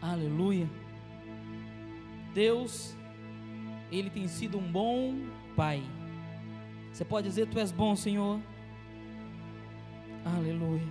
Aleluia. 0.00 0.68
Deus, 2.32 2.96
Ele 3.90 4.08
tem 4.08 4.26
sido 4.28 4.58
um 4.58 4.72
bom 4.72 5.14
Pai. 5.56 5.82
Você 6.92 7.04
pode 7.04 7.28
dizer: 7.28 7.46
Tu 7.46 7.58
és 7.58 7.70
bom, 7.70 7.94
Senhor. 7.94 8.40
Aleluia. 10.24 10.86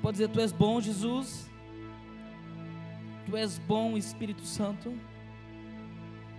Pode 0.00 0.14
dizer: 0.14 0.28
Tu 0.28 0.40
és 0.40 0.52
bom, 0.52 0.80
Jesus. 0.80 1.50
Tu 3.26 3.36
és 3.36 3.58
bom, 3.58 3.96
Espírito 3.96 4.42
Santo. 4.42 4.94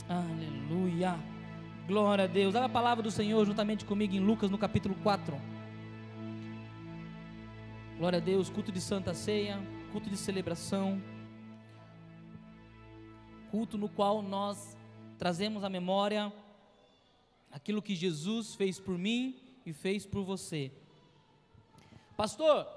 Aleluia. 0.10 1.20
Glória 1.88 2.24
a 2.24 2.28
Deus. 2.28 2.56
Olha 2.56 2.66
a 2.66 2.70
palavra 2.70 3.04
do 3.04 3.12
Senhor 3.12 3.46
juntamente 3.46 3.86
comigo 3.86 4.16
em 4.16 4.20
Lucas 4.20 4.50
no 4.50 4.58
capítulo 4.58 4.96
4. 5.04 5.40
Glória 7.98 8.18
a 8.18 8.22
Deus. 8.22 8.50
Culto 8.50 8.72
de 8.72 8.82
Santa 8.82 9.14
Ceia, 9.14 9.60
culto 9.92 10.10
de 10.10 10.18
celebração. 10.18 11.02
Culto 13.58 13.76
no 13.76 13.90
qual 13.90 14.22
nós 14.22 14.78
trazemos 15.18 15.64
à 15.64 15.70
memória 15.70 16.32
aquilo 17.52 17.82
que 17.82 17.96
Jesus 17.96 18.54
fez 18.54 18.80
por 18.80 18.96
mim 19.00 19.36
e 19.66 19.74
fez 19.74 20.06
por 20.06 20.24
você. 20.24 20.72
Pastor, 22.16 22.68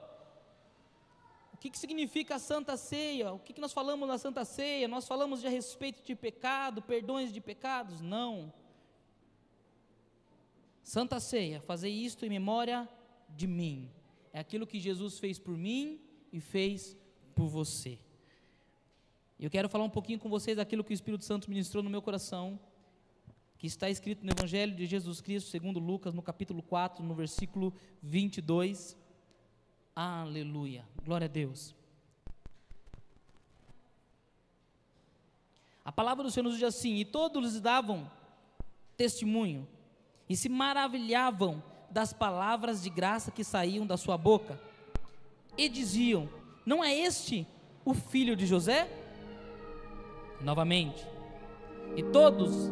o 1.53 1.59
que, 1.59 1.69
que 1.69 1.79
significa 1.79 2.37
a 2.37 2.39
Santa 2.39 2.79
Ceia? 2.79 3.31
O 3.31 3.39
que, 3.39 3.53
que 3.53 3.61
nós 3.61 3.75
falamos 3.75 4.09
na 4.09 4.17
Santa 4.17 4.43
Ceia? 4.43 4.89
Nós 4.89 5.07
falamos 5.07 5.43
de 5.43 5.47
a 5.49 5.51
respeito 5.51 6.03
de 6.03 6.15
pecado, 6.15 6.81
perdões 6.81 7.31
de 7.31 7.43
pecados? 7.43 8.01
Não. 8.01 8.51
Santa 10.83 11.21
Ceia, 11.21 11.61
fazer 11.61 11.91
isto 11.91 12.25
em 12.25 12.31
memória 12.31 12.89
de 13.29 13.47
mim. 13.47 13.91
É 14.33 14.41
aquilo 14.41 14.67
que 14.67 14.81
Jesus 14.81 15.19
fez 15.19 15.39
por 15.39 15.59
mim 15.59 16.01
e 16.33 16.41
fez 16.41 16.97
por 17.35 17.49
você. 17.49 17.99
Eu 19.41 19.49
quero 19.49 19.71
falar 19.71 19.85
um 19.85 19.91
pouquinho 19.91 20.19
com 20.19 20.29
vocês 20.29 20.59
daquilo 20.59 20.85
que 20.85 20.93
o 20.93 20.95
Espírito 20.95 21.25
Santo 21.25 21.49
ministrou 21.49 21.83
no 21.83 21.89
meu 21.89 22.03
coração, 22.03 22.61
que 23.57 23.67
está 23.67 23.89
escrito 23.89 24.23
no 24.23 24.31
Evangelho 24.31 24.77
de 24.77 24.85
Jesus 24.85 25.23
Cristo, 25.23 25.49
segundo 25.49 25.81
Lucas, 25.81 26.13
no 26.13 26.21
capítulo 26.21 26.63
4, 26.63 27.03
no 27.03 27.15
versículo 27.15 27.73
22. 28.03 28.95
Aleluia. 29.97 30.87
Glória 31.03 31.25
a 31.25 31.29
Deus. 31.29 31.75
A 35.83 35.91
palavra 35.91 36.23
do 36.23 36.31
Senhor 36.31 36.45
nos 36.45 36.59
diz 36.59 36.65
assim: 36.65 36.97
E 36.97 37.05
todos 37.07 37.43
lhes 37.43 37.63
davam 37.63 38.11
testemunho, 38.95 39.67
e 40.29 40.37
se 40.37 40.51
maravilhavam 40.51 41.63
das 41.91 42.13
palavras 42.13 42.83
de 42.83 42.91
graça 42.91 43.31
que 43.31 43.43
saíam 43.43 43.87
da 43.87 43.97
sua 43.97 44.19
boca, 44.19 44.61
e 45.57 45.67
diziam: 45.67 46.29
Não 46.67 46.85
é 46.85 46.95
este 46.95 47.47
o 47.87 47.95
filho 47.95 48.37
de 48.37 48.45
José? 48.45 49.00
Novamente, 50.43 51.07
e 51.97 52.03
todos 52.03 52.71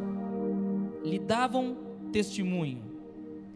lhe 1.04 1.18
davam 1.18 1.76
testemunho, 2.12 2.82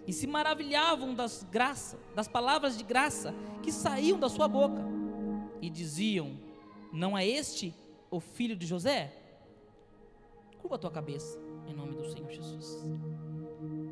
e 0.06 0.12
se 0.12 0.26
maravilhavam 0.26 1.14
das 1.14 1.46
graças, 1.50 1.98
das 2.14 2.28
palavras 2.28 2.76
de 2.76 2.84
graça 2.84 3.34
que 3.62 3.72
saíam 3.72 4.18
da 4.18 4.28
sua 4.28 4.48
boca, 4.48 4.82
e 5.60 5.70
diziam: 5.70 6.36
Não 6.92 7.16
é 7.16 7.26
este 7.26 7.74
o 8.10 8.20
filho 8.20 8.56
de 8.56 8.66
José? 8.66 9.16
Curva 10.58 10.76
a 10.76 10.78
tua 10.78 10.90
cabeça, 10.90 11.38
em 11.66 11.74
nome 11.74 11.94
do 11.94 12.04
Senhor 12.04 12.30
Jesus. 12.30 12.84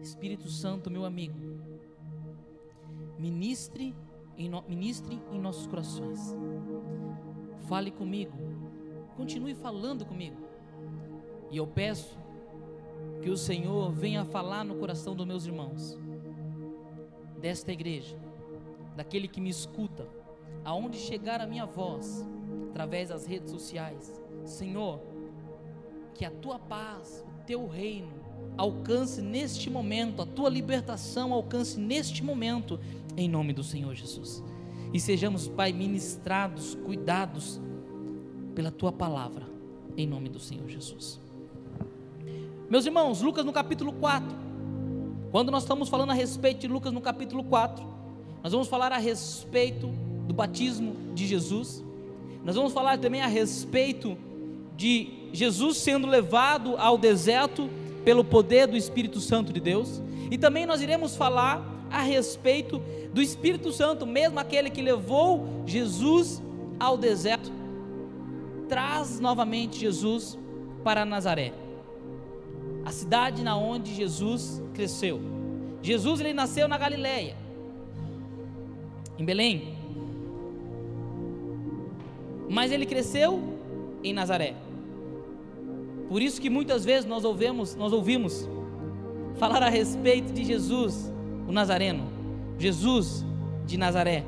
Espírito 0.02 0.48
Santo, 0.48 0.90
meu 0.90 1.04
amigo, 1.04 1.38
ministre 3.18 3.94
em, 4.36 4.48
no, 4.48 4.62
ministre 4.62 5.20
em 5.30 5.40
nossos 5.40 5.66
corações. 5.66 6.34
Fale 7.68 7.90
comigo, 7.90 8.36
continue 9.20 9.54
falando 9.54 10.06
comigo. 10.06 10.36
E 11.50 11.58
eu 11.58 11.66
peço 11.66 12.16
que 13.20 13.28
o 13.28 13.36
Senhor 13.36 13.92
venha 13.92 14.24
falar 14.24 14.64
no 14.64 14.76
coração 14.76 15.14
dos 15.14 15.26
meus 15.26 15.44
irmãos, 15.44 15.98
desta 17.38 17.70
igreja, 17.70 18.16
daquele 18.96 19.28
que 19.28 19.38
me 19.38 19.50
escuta, 19.50 20.08
aonde 20.64 20.96
chegar 20.96 21.38
a 21.38 21.46
minha 21.46 21.66
voz, 21.66 22.26
através 22.70 23.10
das 23.10 23.26
redes 23.26 23.50
sociais. 23.50 24.18
Senhor, 24.46 25.02
que 26.14 26.24
a 26.24 26.30
tua 26.30 26.58
paz, 26.58 27.22
o 27.28 27.44
teu 27.44 27.68
reino, 27.68 28.14
alcance 28.56 29.20
neste 29.20 29.68
momento, 29.68 30.22
a 30.22 30.26
tua 30.26 30.48
libertação 30.48 31.34
alcance 31.34 31.78
neste 31.78 32.24
momento, 32.24 32.80
em 33.18 33.28
nome 33.28 33.52
do 33.52 33.62
Senhor 33.62 33.94
Jesus. 33.94 34.42
E 34.94 34.98
sejamos, 34.98 35.46
Pai, 35.46 35.74
ministrados, 35.74 36.74
cuidados 36.74 37.60
pela 38.54 38.70
tua 38.70 38.92
palavra, 38.92 39.46
em 39.96 40.06
nome 40.06 40.28
do 40.28 40.38
Senhor 40.38 40.68
Jesus. 40.68 41.20
Meus 42.68 42.86
irmãos, 42.86 43.20
Lucas 43.20 43.44
no 43.44 43.52
capítulo 43.52 43.92
4, 43.92 44.28
quando 45.30 45.50
nós 45.50 45.62
estamos 45.62 45.88
falando 45.88 46.10
a 46.10 46.14
respeito 46.14 46.60
de 46.60 46.68
Lucas 46.68 46.92
no 46.92 47.00
capítulo 47.00 47.42
4, 47.44 47.84
nós 48.42 48.52
vamos 48.52 48.68
falar 48.68 48.92
a 48.92 48.98
respeito 48.98 49.88
do 50.26 50.34
batismo 50.34 50.94
de 51.14 51.26
Jesus, 51.26 51.84
nós 52.44 52.56
vamos 52.56 52.72
falar 52.72 52.98
também 52.98 53.22
a 53.22 53.26
respeito 53.26 54.16
de 54.76 55.08
Jesus 55.32 55.78
sendo 55.78 56.06
levado 56.06 56.76
ao 56.76 56.96
deserto 56.96 57.68
pelo 58.04 58.24
poder 58.24 58.66
do 58.66 58.76
Espírito 58.76 59.20
Santo 59.20 59.52
de 59.52 59.60
Deus, 59.60 60.00
e 60.30 60.38
também 60.38 60.64
nós 60.64 60.80
iremos 60.80 61.16
falar 61.16 61.64
a 61.90 62.02
respeito 62.02 62.80
do 63.12 63.20
Espírito 63.20 63.72
Santo, 63.72 64.06
mesmo 64.06 64.38
aquele 64.38 64.70
que 64.70 64.80
levou 64.80 65.46
Jesus 65.66 66.40
ao 66.78 66.96
deserto, 66.96 67.50
traz 68.70 69.18
novamente 69.18 69.80
Jesus 69.80 70.38
para 70.84 71.04
Nazaré, 71.04 71.52
a 72.84 72.92
cidade 72.92 73.42
na 73.42 73.56
onde 73.56 73.92
Jesus 73.92 74.62
cresceu. 74.72 75.20
Jesus 75.82 76.20
ele 76.20 76.32
nasceu 76.32 76.68
na 76.68 76.78
Galileia, 76.78 77.36
em 79.18 79.24
Belém, 79.24 79.76
mas 82.48 82.70
ele 82.70 82.86
cresceu 82.86 83.42
em 84.04 84.12
Nazaré. 84.12 84.54
Por 86.08 86.22
isso 86.22 86.40
que 86.40 86.48
muitas 86.48 86.84
vezes 86.84 87.06
nós 87.06 87.24
ouvimos, 87.24 87.74
nós 87.74 87.92
ouvimos 87.92 88.48
falar 89.34 89.64
a 89.64 89.68
respeito 89.68 90.32
de 90.32 90.44
Jesus, 90.44 91.12
o 91.48 91.50
Nazareno, 91.50 92.04
Jesus 92.56 93.24
de 93.66 93.76
Nazaré, 93.76 94.24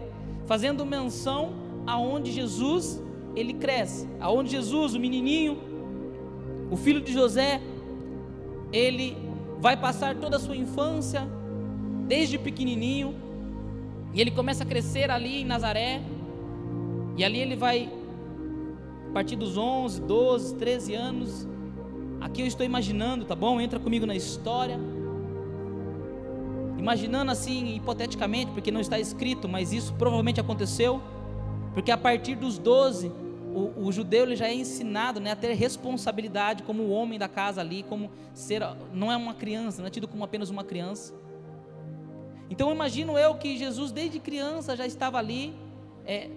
fazendo 0.46 0.84
menção 0.84 1.52
aonde 1.86 2.32
Jesus 2.32 3.00
ele 3.34 3.54
cresce, 3.54 4.08
aonde 4.20 4.50
Jesus, 4.50 4.94
o 4.94 5.00
menininho, 5.00 5.58
o 6.70 6.76
filho 6.76 7.00
de 7.00 7.12
José, 7.12 7.60
ele 8.72 9.16
vai 9.60 9.76
passar 9.76 10.16
toda 10.16 10.36
a 10.36 10.40
sua 10.40 10.56
infância, 10.56 11.28
desde 12.06 12.38
pequenininho, 12.38 13.14
e 14.12 14.20
ele 14.20 14.30
começa 14.30 14.64
a 14.64 14.66
crescer 14.66 15.10
ali 15.10 15.40
em 15.42 15.44
Nazaré, 15.44 16.02
e 17.16 17.24
ali 17.24 17.38
ele 17.38 17.56
vai, 17.56 17.90
a 19.08 19.12
partir 19.12 19.36
dos 19.36 19.56
11, 19.56 20.00
12, 20.00 20.54
13 20.56 20.94
anos, 20.94 21.46
Aqui 22.22 22.40
eu 22.40 22.46
estou 22.46 22.64
imaginando, 22.64 23.24
tá 23.24 23.34
bom? 23.34 23.60
Entra 23.60 23.80
comigo 23.80 24.06
na 24.06 24.14
história. 24.14 24.78
Imaginando 26.78 27.32
assim, 27.32 27.74
hipoteticamente, 27.74 28.52
porque 28.52 28.70
não 28.70 28.80
está 28.80 28.96
escrito, 28.96 29.48
mas 29.48 29.72
isso 29.72 29.92
provavelmente 29.94 30.40
aconteceu, 30.40 31.02
porque 31.74 31.90
a 31.90 31.96
partir 31.98 32.36
dos 32.36 32.58
12, 32.58 33.10
o, 33.54 33.86
o 33.86 33.92
judeu 33.92 34.24
ele 34.24 34.36
já 34.36 34.48
é 34.48 34.54
ensinado 34.54 35.20
né, 35.20 35.32
a 35.32 35.36
ter 35.36 35.52
responsabilidade 35.54 36.62
como 36.62 36.82
o 36.82 36.90
homem 36.90 37.18
da 37.18 37.28
casa 37.28 37.60
ali, 37.60 37.82
como 37.82 38.10
ser, 38.34 38.62
não 38.92 39.12
é 39.12 39.16
uma 39.16 39.34
criança, 39.34 39.80
não 39.80 39.88
é 39.88 39.90
tido 39.90 40.08
como 40.08 40.24
apenas 40.24 40.50
uma 40.50 40.64
criança. 40.64 41.14
Então 42.50 42.70
imagino 42.70 43.18
eu 43.18 43.34
que 43.34 43.56
Jesus 43.56 43.92
desde 43.92 44.18
criança 44.18 44.76
já 44.76 44.86
estava 44.86 45.18
ali, 45.18 45.54
é, 46.04 46.30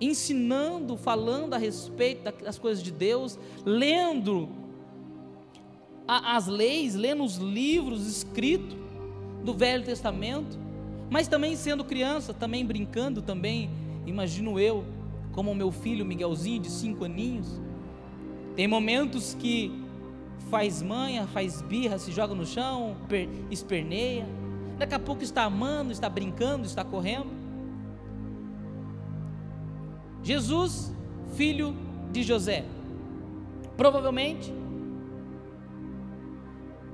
ensinando, 0.00 0.96
falando 0.96 1.54
a 1.54 1.58
respeito 1.58 2.24
das 2.42 2.58
coisas 2.58 2.82
de 2.82 2.90
Deus, 2.90 3.38
lendo 3.64 4.48
as 6.06 6.46
leis, 6.48 6.94
lendo 6.94 7.22
os 7.22 7.36
livros 7.36 8.06
escritos 8.06 8.76
do 9.44 9.54
Velho 9.54 9.84
Testamento, 9.84 10.58
mas 11.08 11.28
também 11.28 11.54
sendo 11.54 11.84
criança, 11.84 12.34
também 12.34 12.64
brincando, 12.64 13.22
também, 13.22 13.70
imagino 14.06 14.58
eu, 14.58 14.84
como 15.32 15.50
o 15.50 15.54
meu 15.54 15.70
filho 15.70 16.04
Miguelzinho, 16.04 16.60
de 16.60 16.70
cinco 16.70 17.04
aninhos. 17.04 17.60
Tem 18.56 18.66
momentos 18.66 19.34
que 19.34 19.72
faz 20.50 20.82
manha, 20.82 21.26
faz 21.26 21.62
birra, 21.62 21.98
se 21.98 22.12
joga 22.12 22.34
no 22.34 22.44
chão, 22.44 22.96
esperneia. 23.50 24.26
Daqui 24.78 24.94
a 24.94 24.98
pouco 24.98 25.22
está 25.22 25.44
amando, 25.44 25.92
está 25.92 26.08
brincando, 26.08 26.66
está 26.66 26.84
correndo. 26.84 27.30
Jesus, 30.22 30.92
filho 31.34 31.74
de 32.12 32.22
José. 32.22 32.64
Provavelmente 33.76 34.52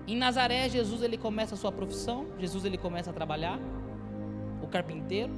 em 0.06 0.16
Nazaré, 0.16 0.68
Jesus 0.68 1.02
ele 1.02 1.18
começa 1.18 1.56
a 1.56 1.58
sua 1.58 1.72
profissão, 1.72 2.26
Jesus 2.38 2.64
ele 2.64 2.78
começa 2.78 3.10
a 3.10 3.12
trabalhar, 3.12 3.58
o 4.62 4.68
carpinteiro. 4.68 5.32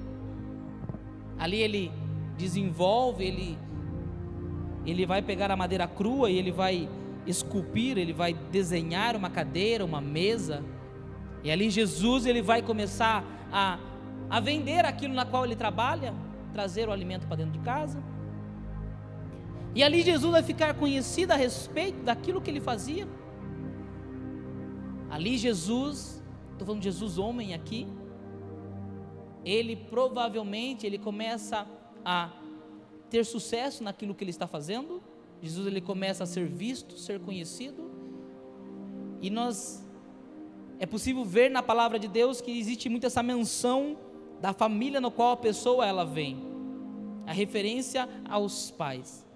Ali 1.38 1.62
ele 1.62 1.90
desenvolve, 2.38 3.24
ele 3.24 3.58
ele 4.86 5.04
vai 5.04 5.20
pegar 5.20 5.50
a 5.50 5.56
madeira 5.56 5.86
crua 5.86 6.30
e 6.30 6.38
ele 6.38 6.50
vai 6.50 6.88
esculpir, 7.26 7.98
ele 7.98 8.14
vai 8.14 8.32
desenhar 8.32 9.14
uma 9.16 9.28
cadeira, 9.28 9.84
uma 9.84 10.00
mesa. 10.00 10.64
E 11.44 11.50
ali 11.50 11.68
Jesus 11.68 12.24
ele 12.24 12.40
vai 12.40 12.62
começar 12.62 13.22
a, 13.52 13.78
a 14.30 14.40
vender 14.40 14.86
aquilo 14.86 15.12
na 15.12 15.26
qual 15.26 15.44
ele 15.44 15.54
trabalha, 15.54 16.14
trazer 16.54 16.88
o 16.88 16.92
alimento 16.92 17.26
para 17.26 17.36
dentro 17.36 17.52
de 17.52 17.58
casa. 17.58 18.02
E 19.74 19.82
ali 19.82 20.00
Jesus 20.00 20.32
vai 20.32 20.42
ficar 20.42 20.72
conhecido 20.74 21.32
a 21.32 21.36
respeito 21.36 22.02
daquilo 22.02 22.40
que 22.40 22.50
ele 22.50 22.60
fazia. 22.60 23.06
Ali 25.10 25.36
Jesus, 25.36 26.22
estou 26.52 26.66
falando 26.66 26.80
de 26.80 26.90
Jesus 26.90 27.18
homem 27.18 27.52
aqui, 27.52 27.86
ele 29.44 29.76
provavelmente 29.76 30.86
ele 30.86 30.98
começa 30.98 31.66
a 32.04 32.30
ter 33.10 33.24
sucesso 33.24 33.82
naquilo 33.82 34.14
que 34.14 34.24
ele 34.24 34.30
está 34.30 34.46
fazendo. 34.46 35.02
Jesus 35.42 35.66
ele 35.66 35.80
começa 35.80 36.24
a 36.24 36.26
ser 36.26 36.46
visto, 36.46 36.98
ser 36.98 37.20
conhecido. 37.20 37.90
E 39.20 39.30
nós 39.30 39.84
é 40.78 40.86
possível 40.86 41.24
ver 41.24 41.50
na 41.50 41.62
palavra 41.62 41.98
de 41.98 42.08
Deus 42.08 42.40
que 42.40 42.56
existe 42.58 42.88
muito 42.88 43.06
essa 43.06 43.22
menção 43.22 43.96
da 44.40 44.52
família 44.52 45.00
no 45.00 45.10
qual 45.10 45.32
a 45.32 45.36
pessoa 45.36 45.86
ela 45.86 46.04
vem. 46.04 46.42
A 47.26 47.32
referência 47.32 48.08
aos 48.28 48.70
pais. 48.70 49.26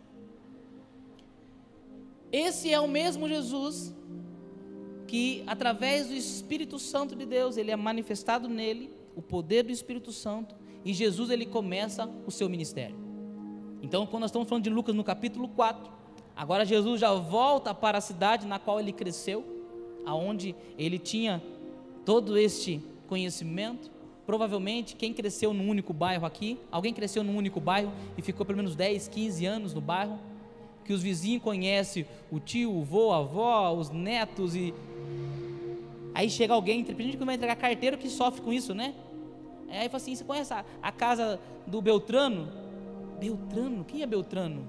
Esse 2.30 2.72
é 2.72 2.80
o 2.80 2.88
mesmo 2.88 3.28
Jesus 3.28 3.94
que 5.12 5.44
através 5.46 6.06
do 6.06 6.14
Espírito 6.14 6.78
Santo 6.78 7.14
de 7.14 7.26
Deus, 7.26 7.58
ele 7.58 7.70
é 7.70 7.76
manifestado 7.76 8.48
nele, 8.48 8.90
o 9.14 9.20
poder 9.20 9.62
do 9.62 9.70
Espírito 9.70 10.10
Santo, 10.10 10.54
e 10.84 10.92
Jesus 10.92 11.30
ele 11.30 11.46
começa 11.46 12.08
o 12.26 12.30
seu 12.30 12.48
ministério. 12.48 12.96
Então, 13.82 14.06
quando 14.06 14.22
nós 14.22 14.30
estamos 14.30 14.48
falando 14.48 14.64
de 14.64 14.70
Lucas 14.70 14.94
no 14.94 15.02
capítulo 15.02 15.48
4, 15.48 15.90
agora 16.36 16.64
Jesus 16.64 17.00
já 17.00 17.12
volta 17.12 17.74
para 17.74 17.98
a 17.98 18.00
cidade 18.00 18.46
na 18.46 18.58
qual 18.58 18.78
ele 18.78 18.92
cresceu, 18.92 19.44
aonde 20.06 20.54
ele 20.78 20.98
tinha 20.98 21.42
todo 22.04 22.38
este 22.38 22.80
conhecimento. 23.08 23.90
Provavelmente 24.24 24.94
quem 24.94 25.12
cresceu 25.12 25.52
num 25.52 25.68
único 25.68 25.92
bairro 25.92 26.24
aqui, 26.24 26.58
alguém 26.70 26.94
cresceu 26.94 27.24
num 27.24 27.36
único 27.36 27.60
bairro 27.60 27.92
e 28.16 28.22
ficou 28.22 28.46
pelo 28.46 28.56
menos 28.56 28.76
10, 28.76 29.08
15 29.08 29.46
anos 29.46 29.74
no 29.74 29.80
bairro, 29.80 30.18
que 30.84 30.92
os 30.92 31.02
vizinhos 31.02 31.42
conhecem 31.42 32.06
o 32.30 32.38
tio, 32.38 32.72
o 32.72 32.82
vô, 32.82 33.10
a 33.10 33.18
avó, 33.18 33.72
os 33.72 33.90
netos 33.90 34.54
e 34.54 34.72
aí 36.14 36.30
chega 36.30 36.54
alguém, 36.54 36.84
principalmente 36.84 37.16
que 37.16 37.24
vai 37.24 37.34
entregar 37.34 37.56
carteiro 37.56 37.98
que 37.98 38.08
sofre 38.08 38.42
com 38.42 38.52
isso, 38.52 38.74
né? 38.74 38.94
Aí 39.78 39.88
fala 39.88 40.02
assim, 40.02 40.14
você 40.14 40.24
conhece 40.24 40.52
a, 40.52 40.64
a 40.82 40.92
casa 40.92 41.40
do 41.66 41.80
Beltrano? 41.80 42.48
Beltrano? 43.18 43.84
Quem 43.84 44.02
é 44.02 44.06
Beltrano? 44.06 44.68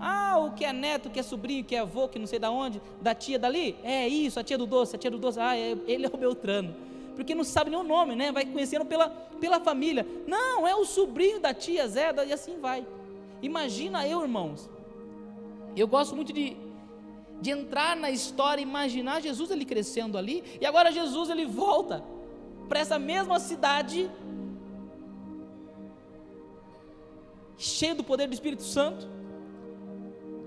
Ah, 0.00 0.38
o 0.38 0.52
que 0.52 0.64
é 0.64 0.72
neto, 0.72 1.06
o 1.06 1.10
que 1.10 1.18
é 1.18 1.22
sobrinho, 1.22 1.62
o 1.62 1.64
que 1.64 1.74
é 1.74 1.80
avô, 1.80 2.08
que 2.08 2.18
não 2.18 2.26
sei 2.26 2.38
da 2.38 2.50
onde, 2.50 2.80
da 3.00 3.14
tia 3.14 3.38
dali? 3.38 3.76
É 3.82 4.06
isso, 4.06 4.38
a 4.38 4.44
tia 4.44 4.56
do 4.56 4.66
doce, 4.66 4.94
a 4.94 4.98
tia 4.98 5.10
do 5.10 5.18
doce. 5.18 5.40
Ah, 5.40 5.56
é, 5.56 5.76
ele 5.86 6.06
é 6.06 6.10
o 6.12 6.16
Beltrano. 6.16 6.74
Porque 7.16 7.34
não 7.34 7.42
sabe 7.42 7.70
nem 7.70 7.78
o 7.78 7.82
nome, 7.82 8.14
né? 8.14 8.30
Vai 8.30 8.46
conhecendo 8.46 8.84
pela, 8.84 9.08
pela 9.08 9.58
família. 9.58 10.06
Não, 10.26 10.68
é 10.68 10.74
o 10.76 10.84
sobrinho 10.84 11.40
da 11.40 11.52
tia 11.52 11.88
Zé, 11.88 12.14
e 12.26 12.32
assim 12.32 12.60
vai. 12.60 12.86
Imagina 13.42 14.06
eu, 14.06 14.22
irmãos. 14.22 14.70
Eu 15.76 15.88
gosto 15.88 16.14
muito 16.14 16.32
de, 16.32 16.56
de 17.40 17.50
entrar 17.50 17.96
na 17.96 18.10
história, 18.10 18.62
imaginar 18.62 19.20
Jesus 19.20 19.50
ele 19.50 19.64
crescendo 19.64 20.16
ali, 20.16 20.44
e 20.60 20.66
agora 20.66 20.92
Jesus 20.92 21.28
ele 21.28 21.44
volta 21.44 22.04
para 22.68 22.80
essa 22.80 22.98
mesma 22.98 23.40
cidade 23.40 24.10
cheio 27.56 27.96
do 27.96 28.04
poder 28.04 28.28
do 28.28 28.34
Espírito 28.34 28.62
Santo. 28.62 29.08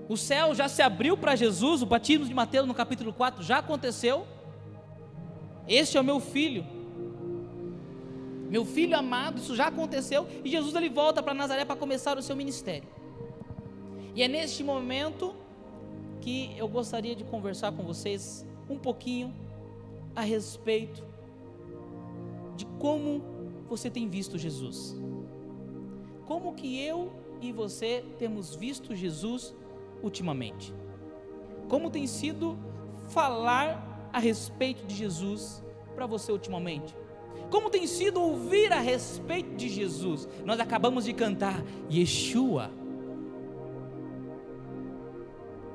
O 0.08 0.16
céu 0.16 0.54
já 0.54 0.68
se 0.68 0.82
abriu 0.82 1.16
para 1.16 1.36
Jesus, 1.36 1.82
o 1.82 1.86
batismo 1.86 2.26
de 2.26 2.34
Mateus 2.34 2.66
no 2.66 2.74
capítulo 2.74 3.12
4 3.12 3.42
já 3.42 3.58
aconteceu. 3.58 4.26
Este 5.68 5.96
é 5.96 6.00
o 6.00 6.04
meu 6.04 6.20
filho, 6.20 6.66
meu 8.50 8.64
filho 8.64 8.96
amado, 8.96 9.38
isso 9.38 9.54
já 9.54 9.68
aconteceu. 9.68 10.26
E 10.44 10.50
Jesus 10.50 10.74
ele 10.74 10.88
volta 10.88 11.22
para 11.22 11.32
Nazaré 11.32 11.64
para 11.64 11.76
começar 11.76 12.18
o 12.18 12.22
seu 12.22 12.36
ministério. 12.36 12.88
E 14.14 14.22
é 14.22 14.28
neste 14.28 14.62
momento 14.62 15.34
que 16.20 16.54
eu 16.58 16.68
gostaria 16.68 17.16
de 17.16 17.24
conversar 17.24 17.72
com 17.72 17.82
vocês 17.82 18.46
um 18.68 18.78
pouquinho 18.78 19.34
a 20.14 20.20
respeito 20.20 21.11
de 22.62 22.66
como 22.78 23.20
você 23.68 23.90
tem 23.90 24.08
visto 24.08 24.38
Jesus. 24.38 24.96
Como 26.26 26.54
que 26.54 26.80
eu 26.80 27.12
e 27.40 27.52
você 27.52 28.04
temos 28.18 28.54
visto 28.54 28.94
Jesus 28.94 29.54
ultimamente? 30.00 30.72
Como 31.68 31.90
tem 31.90 32.06
sido 32.06 32.56
falar 33.08 34.10
a 34.12 34.20
respeito 34.20 34.86
de 34.86 34.94
Jesus 34.94 35.62
para 35.96 36.06
você 36.06 36.30
ultimamente? 36.30 36.96
Como 37.50 37.68
tem 37.68 37.86
sido 37.86 38.22
ouvir 38.22 38.72
a 38.72 38.78
respeito 38.78 39.56
de 39.56 39.68
Jesus? 39.68 40.28
Nós 40.44 40.60
acabamos 40.60 41.04
de 41.04 41.12
cantar 41.12 41.62
Yeshua, 41.90 42.70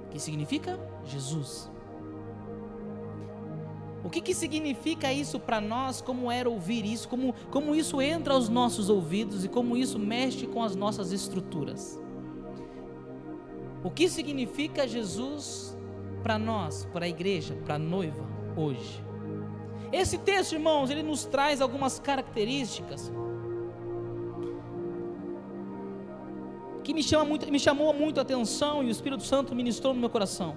que 0.10 0.20
significa 0.20 0.80
Jesus. 1.04 1.70
O 4.08 4.10
que, 4.10 4.22
que 4.22 4.34
significa 4.34 5.12
isso 5.12 5.38
para 5.38 5.60
nós? 5.60 6.00
Como 6.00 6.32
era 6.32 6.50
ouvir 6.50 6.86
isso? 6.86 7.10
Como, 7.10 7.36
como 7.52 7.76
isso 7.76 8.02
entra 8.02 8.36
aos 8.36 8.48
nossos 8.48 8.90
ouvidos 8.90 9.44
e 9.44 9.50
como 9.50 9.76
isso 9.76 10.00
mexe 10.00 10.48
com 10.48 10.64
as 10.64 10.78
nossas 10.78 11.12
estruturas? 11.12 12.00
O 13.84 13.92
que 13.92 14.08
significa 14.08 14.88
Jesus 14.88 15.78
para 16.24 16.40
nós, 16.40 16.86
para 16.94 17.04
a 17.04 17.10
igreja, 17.10 17.54
para 17.66 17.76
a 17.76 17.78
noiva 17.78 18.26
hoje? 18.56 19.04
Esse 19.92 20.18
texto, 20.18 20.54
irmãos, 20.54 20.90
ele 20.90 21.04
nos 21.04 21.26
traz 21.26 21.60
algumas 21.60 22.00
características 22.00 23.12
que 26.82 26.94
me, 26.94 27.04
chama 27.04 27.26
muito, 27.26 27.52
me 27.52 27.60
chamou 27.60 27.94
muito 27.94 28.20
a 28.20 28.22
atenção 28.22 28.82
e 28.82 28.86
o 28.86 28.90
Espírito 28.90 29.24
Santo 29.24 29.54
ministrou 29.54 29.94
no 29.94 30.00
meu 30.00 30.10
coração 30.10 30.56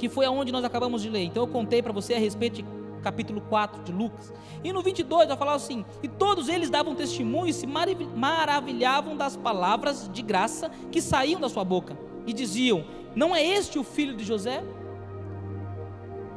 que 0.00 0.08
foi 0.08 0.24
aonde 0.24 0.50
nós 0.50 0.64
acabamos 0.64 1.02
de 1.02 1.10
ler. 1.10 1.24
Então 1.24 1.42
eu 1.42 1.46
contei 1.46 1.82
para 1.82 1.92
você 1.92 2.14
a 2.14 2.18
respeito 2.18 2.54
de 2.54 2.64
capítulo 3.02 3.42
4 3.42 3.82
de 3.82 3.92
Lucas. 3.92 4.32
E 4.64 4.72
no 4.72 4.80
22 4.82 5.28
vai 5.28 5.36
falar 5.36 5.52
assim: 5.52 5.84
E 6.02 6.08
todos 6.08 6.48
eles 6.48 6.70
davam 6.70 6.94
testemunho 6.94 7.48
e 7.48 7.52
se 7.52 7.66
maravilhavam 7.66 9.14
das 9.14 9.36
palavras 9.36 10.08
de 10.10 10.22
graça 10.22 10.70
que 10.90 11.02
saíam 11.02 11.38
da 11.38 11.50
sua 11.50 11.64
boca. 11.64 11.98
E 12.26 12.32
diziam: 12.32 12.82
Não 13.14 13.36
é 13.36 13.44
este 13.44 13.78
o 13.78 13.84
filho 13.84 14.16
de 14.16 14.24
José? 14.24 14.64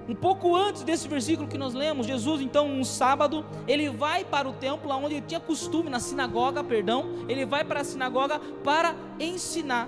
Um 0.10 0.14
pouco 0.16 0.54
antes 0.54 0.84
desse 0.84 1.08
versículo 1.08 1.48
que 1.48 1.58
nós 1.58 1.74
lemos, 1.74 2.06
Jesus 2.06 2.42
então, 2.42 2.68
um 2.68 2.84
sábado, 2.84 3.46
ele 3.66 3.90
vai 3.90 4.26
para 4.26 4.50
o 4.50 4.52
templo 4.52 4.92
onde 4.92 5.16
ele 5.16 5.26
tinha 5.26 5.40
costume, 5.40 5.90
na 5.90 6.02
sinagoga, 6.02 6.62
perdão, 6.62 7.06
ele 7.30 7.46
vai 7.46 7.64
para 7.64 7.80
a 7.80 7.84
sinagoga 7.86 8.38
para 8.62 8.94
ensinar. 9.18 9.88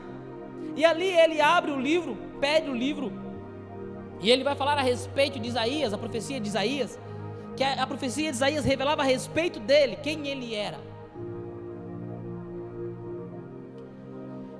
E 0.77 0.85
ali 0.85 1.09
ele 1.09 1.41
abre 1.41 1.71
o 1.71 1.79
livro, 1.79 2.17
pede 2.39 2.69
o 2.69 2.73
livro 2.73 3.24
e 4.21 4.29
ele 4.29 4.43
vai 4.43 4.55
falar 4.55 4.77
a 4.77 4.81
respeito 4.81 5.39
de 5.39 5.47
Isaías, 5.47 5.93
a 5.93 5.97
profecia 5.97 6.39
de 6.39 6.47
Isaías, 6.47 6.99
que 7.55 7.63
a, 7.63 7.83
a 7.83 7.87
profecia 7.87 8.29
de 8.31 8.37
Isaías 8.37 8.65
revelava 8.65 9.01
a 9.01 9.05
respeito 9.05 9.59
dele, 9.59 9.95
quem 9.97 10.27
ele 10.27 10.53
era. 10.55 10.79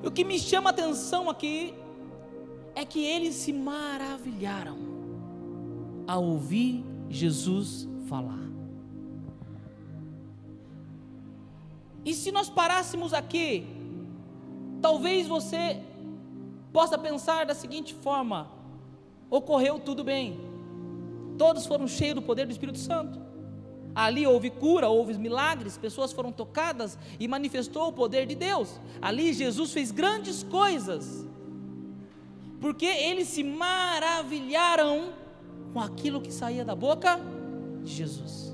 E 0.03 0.07
o 0.07 0.11
que 0.11 0.23
me 0.23 0.37
chama 0.37 0.69
a 0.69 0.71
atenção 0.71 1.29
aqui 1.29 1.73
é 2.75 2.85
que 2.85 3.03
eles 3.03 3.35
se 3.35 3.51
maravilharam 3.51 4.77
ao 6.07 6.23
ouvir 6.23 6.85
Jesus 7.09 7.87
falar. 8.07 8.45
E 12.03 12.13
se 12.13 12.31
nós 12.31 12.49
parássemos 12.49 13.13
aqui, 13.13 13.65
talvez 14.79 15.25
você 15.25 15.81
possa 16.71 16.97
pensar 16.97 17.45
da 17.45 17.55
seguinte 17.55 17.95
forma: 17.95 18.51
ocorreu 19.29 19.79
tudo 19.79 20.03
bem. 20.03 20.39
Todos 21.37 21.65
foram 21.65 21.87
cheios 21.87 22.15
do 22.15 22.21
poder 22.21 22.45
do 22.45 22.51
Espírito 22.51 22.79
Santo. 22.79 23.19
Ali 23.93 24.27
houve 24.27 24.49
cura, 24.49 24.89
houve 24.89 25.17
milagres, 25.17 25.77
pessoas 25.77 26.11
foram 26.11 26.31
tocadas 26.31 26.97
e 27.17 27.27
manifestou 27.27 27.87
o 27.87 27.93
poder 27.93 28.25
de 28.25 28.35
Deus. 28.35 28.79
Ali 29.01 29.31
Jesus 29.31 29.71
fez 29.71 29.89
grandes 29.89 30.43
coisas, 30.43 31.25
porque 32.59 32.85
eles 32.85 33.29
se 33.29 33.41
maravilharam 33.43 35.13
com 35.71 35.79
aquilo 35.79 36.19
que 36.19 36.31
saía 36.31 36.65
da 36.65 36.75
boca 36.75 37.19
de 37.83 37.93
Jesus. 37.93 38.53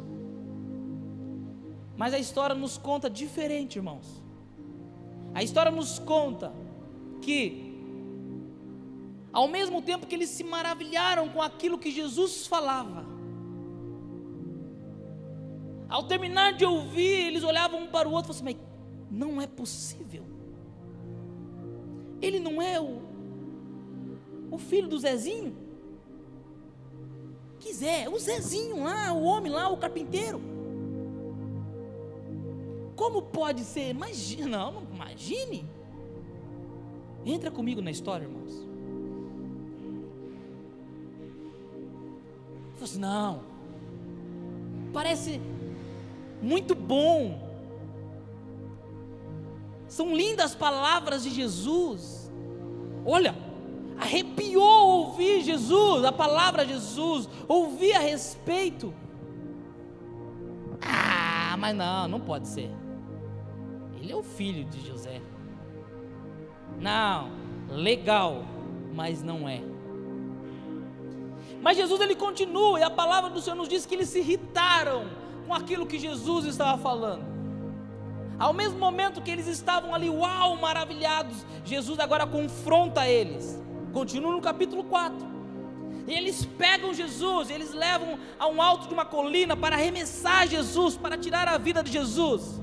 Mas 1.98 2.14
a 2.14 2.20
história 2.20 2.56
nos 2.56 2.78
conta 2.78 3.10
diferente, 3.10 3.78
irmãos. 3.78 4.22
A 5.34 5.44
história 5.44 5.72
nos 5.72 6.00
conta 6.00 6.52
que 7.22 7.61
ao 9.32 9.48
mesmo 9.48 9.82
tempo 9.82 10.08
que 10.08 10.16
eles 10.16 10.30
se 10.30 10.44
maravilharam 10.44 11.30
com 11.30 11.42
aquilo 11.42 11.78
que 11.78 11.92
Jesus 11.92 12.48
falava. 12.48 13.06
Ao 15.90 16.04
terminar 16.04 16.54
de 16.54 16.66
ouvir, 16.66 17.28
eles 17.28 17.44
olhavam 17.44 17.84
um 17.84 17.88
para 17.88 18.08
o 18.08 18.12
outro 18.12 18.32
e 18.32 18.36
falavam 18.36 18.52
assim: 18.52 18.68
Mas 19.10 19.18
não 19.20 19.42
é 19.42 19.48
possível. 19.48 20.24
Ele 22.22 22.40
não 22.40 22.62
é 22.62 22.80
o, 22.80 23.02
o 24.52 24.58
filho 24.58 24.88
do 24.88 24.98
Zezinho? 24.98 25.62
Zé? 27.82 28.10
O 28.10 28.18
Zezinho 28.20 28.84
lá, 28.84 29.14
o 29.14 29.24
homem 29.24 29.52
lá, 29.52 29.70
o 29.70 29.78
carpinteiro. 29.78 30.42
Como 32.96 33.22
pode 33.22 33.64
ser? 33.64 33.90
Imagina, 33.90 34.48
não, 34.48 34.84
imagine. 34.94 35.66
Entra 37.26 37.52
comigo 37.52 37.82
na 37.82 37.92
história, 37.92 38.26
irmãos. 38.26 38.61
Assim, 42.84 43.00
não, 43.00 43.42
parece 44.92 45.40
muito 46.42 46.74
bom. 46.74 47.40
São 49.88 50.16
lindas 50.16 50.48
as 50.48 50.56
palavras 50.56 51.24
de 51.24 51.30
Jesus. 51.30 52.32
Olha, 53.06 53.36
arrepiou 54.00 55.06
ouvir 55.06 55.44
Jesus, 55.44 56.04
a 56.04 56.12
palavra 56.12 56.66
de 56.66 56.74
Jesus, 56.74 57.30
ouvir 57.48 57.94
a 57.94 58.00
respeito. 58.00 58.94
Ah, 60.82 61.56
mas 61.58 61.76
não, 61.76 62.08
não 62.08 62.20
pode 62.20 62.48
ser. 62.48 62.72
Ele 63.96 64.12
é 64.12 64.16
o 64.16 64.24
filho 64.24 64.66
de 64.66 64.88
José. 64.88 65.22
Não, 66.80 67.30
legal, 67.70 68.44
mas 68.94 69.22
não 69.22 69.48
é. 69.48 69.71
Mas 71.62 71.78
Jesus 71.78 72.02
ele 72.02 72.16
continua, 72.16 72.80
e 72.80 72.84
a 72.84 72.90
palavra 72.90 73.30
do 73.30 73.42
Senhor 73.42 73.56
nos 73.56 73.70
diz 73.70 73.86
que 73.86 73.94
eles 73.94 74.10
se 74.10 74.20
irritaram 74.20 75.06
com 75.46 75.54
aquilo 75.54 75.86
que 75.86 76.00
Jesus 76.00 76.46
estava 76.46 76.78
falando. 76.78 77.24
Ao 78.40 78.54
mesmo 78.54 78.80
momento 78.80 79.22
que 79.22 79.30
eles 79.30 79.48
estavam 79.48 79.94
ali, 79.94 80.10
uau, 80.10 80.56
maravilhados, 80.56 81.46
Jesus 81.64 82.00
agora 82.00 82.26
confronta 82.26 83.08
eles. 83.08 83.62
Continua 83.94 84.32
no 84.32 84.42
capítulo 84.42 84.84
4. 84.84 85.30
E 86.08 86.14
eles 86.14 86.46
pegam 86.46 86.94
Jesus, 86.94 87.50
eles 87.50 87.74
levam 87.74 88.18
a 88.40 88.48
um 88.48 88.62
alto 88.62 88.88
de 88.88 88.94
uma 88.94 89.06
colina 89.06 89.56
para 89.56 89.76
arremessar 89.76 90.48
Jesus, 90.48 90.98
para 90.98 91.18
tirar 91.18 91.48
a 91.48 91.58
vida 91.58 91.84
de 91.84 91.92
Jesus. 91.92 92.61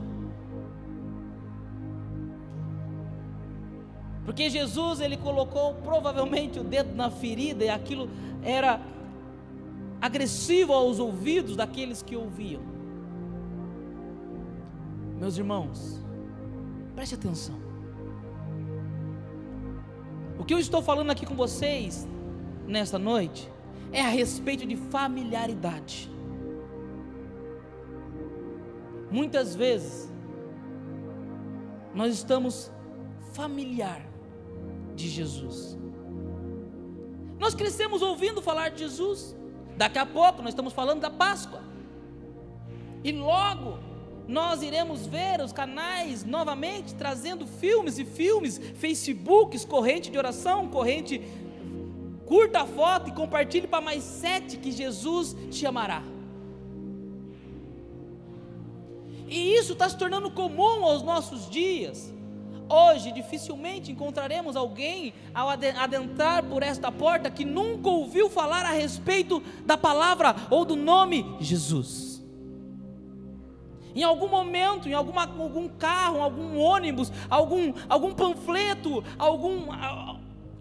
Porque 4.29 4.51
Jesus 4.51 5.01
ele 5.01 5.17
colocou 5.17 5.73
provavelmente 5.77 6.61
o 6.61 6.63
dedo 6.63 6.95
na 6.95 7.11
ferida 7.11 7.65
e 7.65 7.71
aquilo 7.71 8.11
era 8.43 8.79
agressivo 10.03 10.75
aos 10.75 10.99
ouvidos 10.99 11.57
daqueles 11.57 12.03
que 12.03 12.15
ouviam. 12.15 12.61
Meus 15.19 15.39
irmãos, 15.39 16.05
preste 16.95 17.15
atenção. 17.15 17.55
O 20.39 20.45
que 20.45 20.53
eu 20.53 20.59
estou 20.59 20.83
falando 20.83 21.09
aqui 21.09 21.25
com 21.25 21.35
vocês 21.35 22.07
nesta 22.67 22.99
noite 22.99 23.51
é 23.91 24.03
a 24.03 24.11
respeito 24.11 24.67
de 24.67 24.77
familiaridade. 24.77 26.13
Muitas 29.11 29.57
vezes 29.57 30.13
nós 31.95 32.13
estamos 32.13 32.71
familiar 33.33 34.08
de 34.99 35.09
Jesus. 35.09 35.79
Nós 37.39 37.55
crescemos 37.55 38.03
ouvindo 38.03 38.43
falar 38.43 38.71
de 38.71 38.81
Jesus. 38.81 39.37
Daqui 39.77 39.99
a 39.99 40.05
pouco 40.05 40.43
nós 40.43 40.51
estamos 40.51 40.73
falando 40.73 41.01
da 41.01 41.11
Páscoa. 41.11 41.63
E 43.05 43.13
logo 43.13 43.79
nós 44.27 44.61
iremos 44.61 45.07
ver 45.07 45.41
os 45.41 45.53
canais 45.53 46.25
novamente 46.25 46.95
trazendo 46.95 47.47
filmes 47.47 47.99
e 47.99 48.05
filmes, 48.05 48.59
Facebooks, 48.75 49.65
corrente 49.65 50.11
de 50.11 50.19
oração, 50.19 50.69
corrente. 50.69 51.23
Curta 52.27 52.63
a 52.63 52.67
foto 52.67 53.09
e 53.09 53.13
compartilhe 53.13 53.69
para 53.69 53.81
mais 53.81 54.03
sete 54.03 54.59
que 54.59 54.73
Jesus 54.73 55.35
te 55.51 55.65
amará. 55.65 56.03
E 59.29 59.55
isso 59.55 59.75
está 59.75 59.89
se 59.89 59.97
tornando 59.97 60.31
comum 60.31 60.85
aos 60.85 61.03
nossos 61.03 61.49
dias. 61.49 62.13
Hoje 62.69 63.11
dificilmente 63.13 63.91
encontraremos 63.91 64.55
alguém 64.55 65.15
ao 65.35 65.49
adentrar 65.49 66.45
por 66.45 66.63
esta 66.63 66.93
porta 66.93 67.31
que 67.31 67.45
nunca 67.45 67.89
ouviu 67.89 68.29
falar 68.29 68.67
a 68.67 68.73
respeito 68.73 69.43
da 69.65 69.77
palavra 69.77 70.37
ou 70.51 70.65
do 70.65 70.77
nome 70.77 71.25
Jesus. 71.41 72.23
Em 73.95 74.03
algum 74.03 74.29
momento, 74.29 74.89
em 74.89 74.93
alguma, 74.93 75.23
algum 75.23 75.67
carro, 75.69 76.21
algum 76.21 76.59
ônibus, 76.59 77.11
algum, 77.29 77.73
algum 77.89 78.15
panfleto, 78.15 79.03
algum 79.19 79.67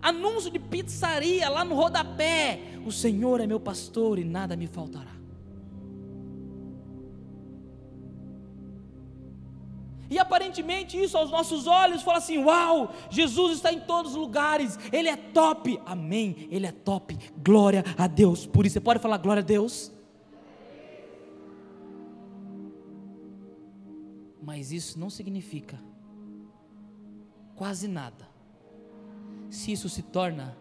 anúncio 0.02 0.50
de 0.50 0.60
pizzaria 0.60 1.50
lá 1.50 1.66
no 1.66 1.76
rodapé, 1.76 2.60
o 2.86 2.92
Senhor 2.92 3.42
é 3.42 3.46
meu 3.46 3.60
pastor 3.60 4.18
e 4.18 4.24
nada 4.24 4.56
me 4.56 4.66
faltará. 4.66 5.17
E 10.10 10.18
aparentemente 10.18 11.02
isso 11.02 11.18
aos 11.18 11.30
nossos 11.30 11.68
olhos 11.68 12.02
fala 12.02 12.20
assim: 12.20 12.38
Uau, 12.38 12.94
Jesus 13.10 13.58
está 13.58 13.72
em 13.72 13.80
todos 13.80 14.12
os 14.12 14.18
lugares, 14.18 14.78
Ele 14.92 15.10
é 15.10 15.16
top, 15.16 15.80
amém, 15.86 16.48
Ele 16.50 16.66
é 16.66 16.72
top, 16.72 17.18
glória 17.38 17.84
a 17.98 18.08
Deus. 18.08 18.46
Por 18.46 18.66
isso 18.66 18.74
você 18.74 18.80
pode 18.80 19.00
falar 19.00 19.18
glória 19.18 19.42
a 19.42 19.46
Deus. 19.46 19.92
Mas 24.42 24.72
isso 24.72 24.98
não 24.98 25.10
significa 25.10 25.78
quase 27.56 27.88
nada, 27.88 28.30
se 29.50 29.72
isso 29.72 29.90
se 29.90 30.02
torna 30.02 30.58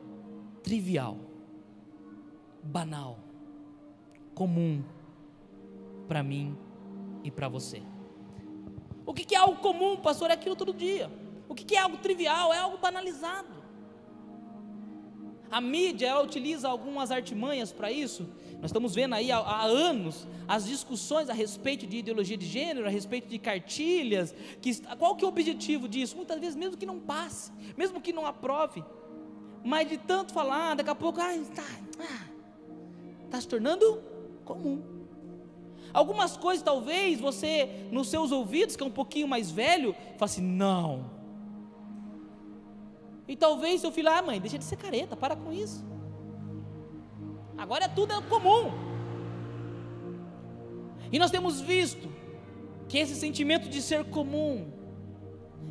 trivial, 0.62 1.16
banal, 2.62 3.18
comum 4.34 4.82
para 6.08 6.22
mim 6.22 6.56
e 7.22 7.30
para 7.30 7.48
você. 7.48 7.82
O 9.06 9.14
que 9.14 9.34
é 9.34 9.38
algo 9.38 9.60
comum, 9.60 9.96
pastor? 9.96 10.30
É 10.30 10.34
aquilo 10.34 10.56
todo 10.56 10.74
dia. 10.74 11.08
O 11.48 11.54
que 11.54 11.76
é 11.76 11.78
algo 11.78 11.96
trivial? 11.98 12.52
É 12.52 12.58
algo 12.58 12.76
banalizado. 12.76 13.54
A 15.48 15.60
mídia 15.60 16.08
ela 16.08 16.22
utiliza 16.22 16.68
algumas 16.68 17.12
artimanhas 17.12 17.72
para 17.72 17.90
isso. 17.90 18.28
Nós 18.60 18.70
estamos 18.70 18.94
vendo 18.96 19.14
aí 19.14 19.30
há, 19.30 19.38
há, 19.38 19.64
anos 19.64 20.26
as 20.48 20.66
discussões 20.66 21.30
a 21.30 21.32
respeito 21.32 21.86
de 21.86 21.98
ideologia 21.98 22.36
de 22.36 22.46
gênero, 22.46 22.86
a 22.86 22.90
respeito 22.90 23.28
de 23.28 23.38
cartilhas. 23.38 24.34
Que, 24.60 24.74
qual 24.98 25.14
que 25.14 25.24
é 25.24 25.26
o 25.26 25.30
objetivo 25.30 25.88
disso? 25.88 26.16
Muitas 26.16 26.40
vezes, 26.40 26.56
mesmo 26.56 26.76
que 26.76 26.86
não 26.86 26.98
passe, 26.98 27.52
mesmo 27.76 28.00
que 28.00 28.12
não 28.12 28.26
aprove, 28.26 28.84
mas 29.62 29.88
de 29.88 29.98
tanto 29.98 30.32
falar, 30.32 30.74
daqui 30.74 30.90
a 30.90 30.94
pouco, 30.94 31.20
está 31.20 31.62
ah, 32.00 32.26
tá 33.30 33.40
se 33.40 33.46
tornando 33.46 34.02
comum. 34.44 34.95
Algumas 35.92 36.36
coisas 36.36 36.62
talvez 36.62 37.20
você, 37.20 37.88
nos 37.90 38.08
seus 38.08 38.32
ouvidos, 38.32 38.76
que 38.76 38.82
é 38.82 38.86
um 38.86 38.90
pouquinho 38.90 39.28
mais 39.28 39.50
velho, 39.50 39.94
fala 40.16 40.24
assim: 40.24 40.42
não. 40.42 41.10
E 43.28 43.36
talvez 43.36 43.80
seu 43.80 43.90
filho, 43.90 44.10
ah, 44.10 44.22
mãe, 44.22 44.40
deixa 44.40 44.58
de 44.58 44.64
ser 44.64 44.76
careta, 44.76 45.16
para 45.16 45.34
com 45.34 45.52
isso. 45.52 45.84
Agora 47.58 47.86
é 47.86 47.88
tudo 47.88 48.20
comum. 48.22 48.70
E 51.10 51.18
nós 51.18 51.30
temos 51.30 51.60
visto 51.60 52.08
que 52.88 52.98
esse 52.98 53.14
sentimento 53.14 53.68
de 53.68 53.80
ser 53.80 54.04
comum, 54.04 54.70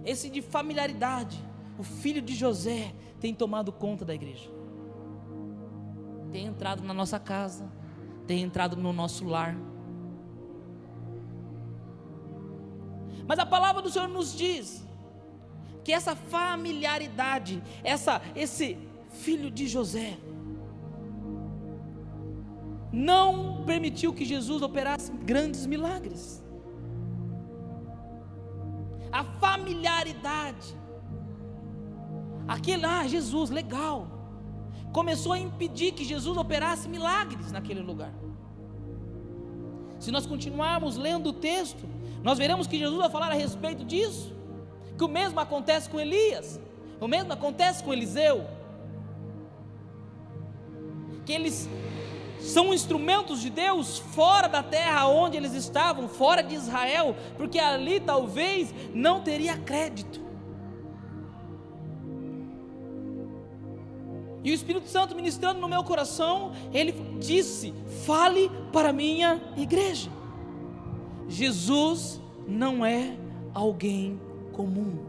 esse 0.04 0.30
de 0.30 0.42
familiaridade, 0.42 1.38
o 1.78 1.84
filho 1.84 2.22
de 2.22 2.34
José 2.34 2.94
tem 3.20 3.34
tomado 3.34 3.72
conta 3.72 4.04
da 4.04 4.14
igreja. 4.14 4.50
Tem 6.32 6.46
entrado 6.46 6.84
na 6.84 6.94
nossa 6.94 7.20
casa, 7.20 7.72
tem 8.28 8.42
entrado 8.42 8.76
no 8.76 8.92
nosso 8.92 9.26
lar 9.26 9.56
Mas 13.27 13.39
a 13.39 13.46
palavra 13.46 13.82
do 13.82 13.89
Senhor 13.89 14.08
nos 14.08 14.36
diz 14.36 14.86
que 15.84 15.91
essa 15.91 16.15
familiaridade, 16.15 17.62
essa 17.84 18.22
esse 18.36 18.77
filho 19.10 19.50
de 19.50 19.67
José 19.67 20.17
não 22.91 23.63
permitiu 23.65 24.13
que 24.13 24.24
Jesus 24.24 24.62
operasse 24.62 25.12
grandes 25.12 25.65
milagres. 25.65 26.44
A 29.12 29.24
familiaridade, 29.24 30.75
aquele, 32.48 32.86
ah, 32.86 33.08
Jesus, 33.08 33.50
legal, 33.50 34.08
começou 34.94 35.34
a 35.34 35.39
impedir 35.39 35.91
que 35.94 36.03
Jesus 36.03 36.38
operasse 36.38 36.88
milagres 36.88 37.51
naquele 37.51 37.82
lugar. 37.82 38.13
Se 40.00 40.12
nós 40.12 40.25
continuarmos 40.25 40.98
lendo 40.98 41.30
o 41.30 41.34
texto, 41.34 41.88
nós 42.24 42.38
veremos 42.38 42.68
que 42.68 42.78
Jesus 42.78 42.98
vai 42.98 43.10
falar 43.10 43.32
a 43.32 43.36
respeito 43.36 43.84
disso. 43.84 44.34
Que 44.98 45.04
o 45.04 45.08
mesmo 45.08 45.40
acontece 45.40 45.90
com 45.90 46.00
Elias, 46.00 46.60
o 47.00 47.08
mesmo 47.08 47.32
acontece 47.32 47.84
com 47.84 47.94
Eliseu. 47.94 48.46
Que 51.25 51.34
eles 51.34 51.70
são 52.40 52.74
instrumentos 52.74 53.42
de 53.42 53.50
Deus 53.50 53.98
fora 53.98 54.48
da 54.48 54.62
terra 54.62 55.08
onde 55.08 55.36
eles 55.38 55.54
estavam, 55.54 56.08
fora 56.08 56.42
de 56.42 56.56
Israel, 56.56 57.16
porque 57.38 57.60
ali 57.60 58.00
talvez 58.00 58.74
não 58.94 59.22
teria 59.22 59.58
crédito. 59.58 60.25
E 64.46 64.52
o 64.52 64.54
Espírito 64.54 64.88
Santo 64.88 65.16
ministrando 65.16 65.60
no 65.60 65.68
meu 65.68 65.84
coração, 65.84 66.52
ele 66.72 66.94
disse: 67.20 67.74
fale 68.06 68.52
para 68.72 68.90
a 68.90 68.94
minha 68.94 69.42
igreja. 69.58 70.12
Jesus 71.28 72.22
não 72.48 72.86
é 72.86 73.18
alguém 73.56 74.22
comum. 74.54 75.00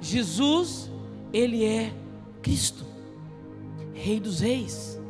Jesus, 0.00 0.88
ele 1.32 1.64
é 1.64 1.92
Cristo, 2.40 2.86
Rei 3.92 4.20
dos 4.20 4.38
Reis, 4.38 5.00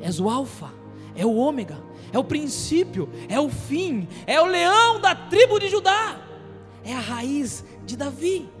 és 0.00 0.20
o 0.20 0.30
Alfa, 0.30 0.72
é 1.16 1.26
o 1.26 1.34
Ômega, 1.34 1.82
é 2.12 2.18
o 2.18 2.24
princípio, 2.24 3.08
é 3.28 3.40
o 3.40 3.50
fim, 3.50 4.06
é 4.24 4.40
o 4.40 4.46
leão 4.46 5.00
da 5.00 5.16
tribo 5.16 5.58
de 5.58 5.68
Judá, 5.68 6.16
é 6.84 6.94
a 6.94 7.00
raiz 7.00 7.64
de 7.84 7.96
Davi. 7.96 8.59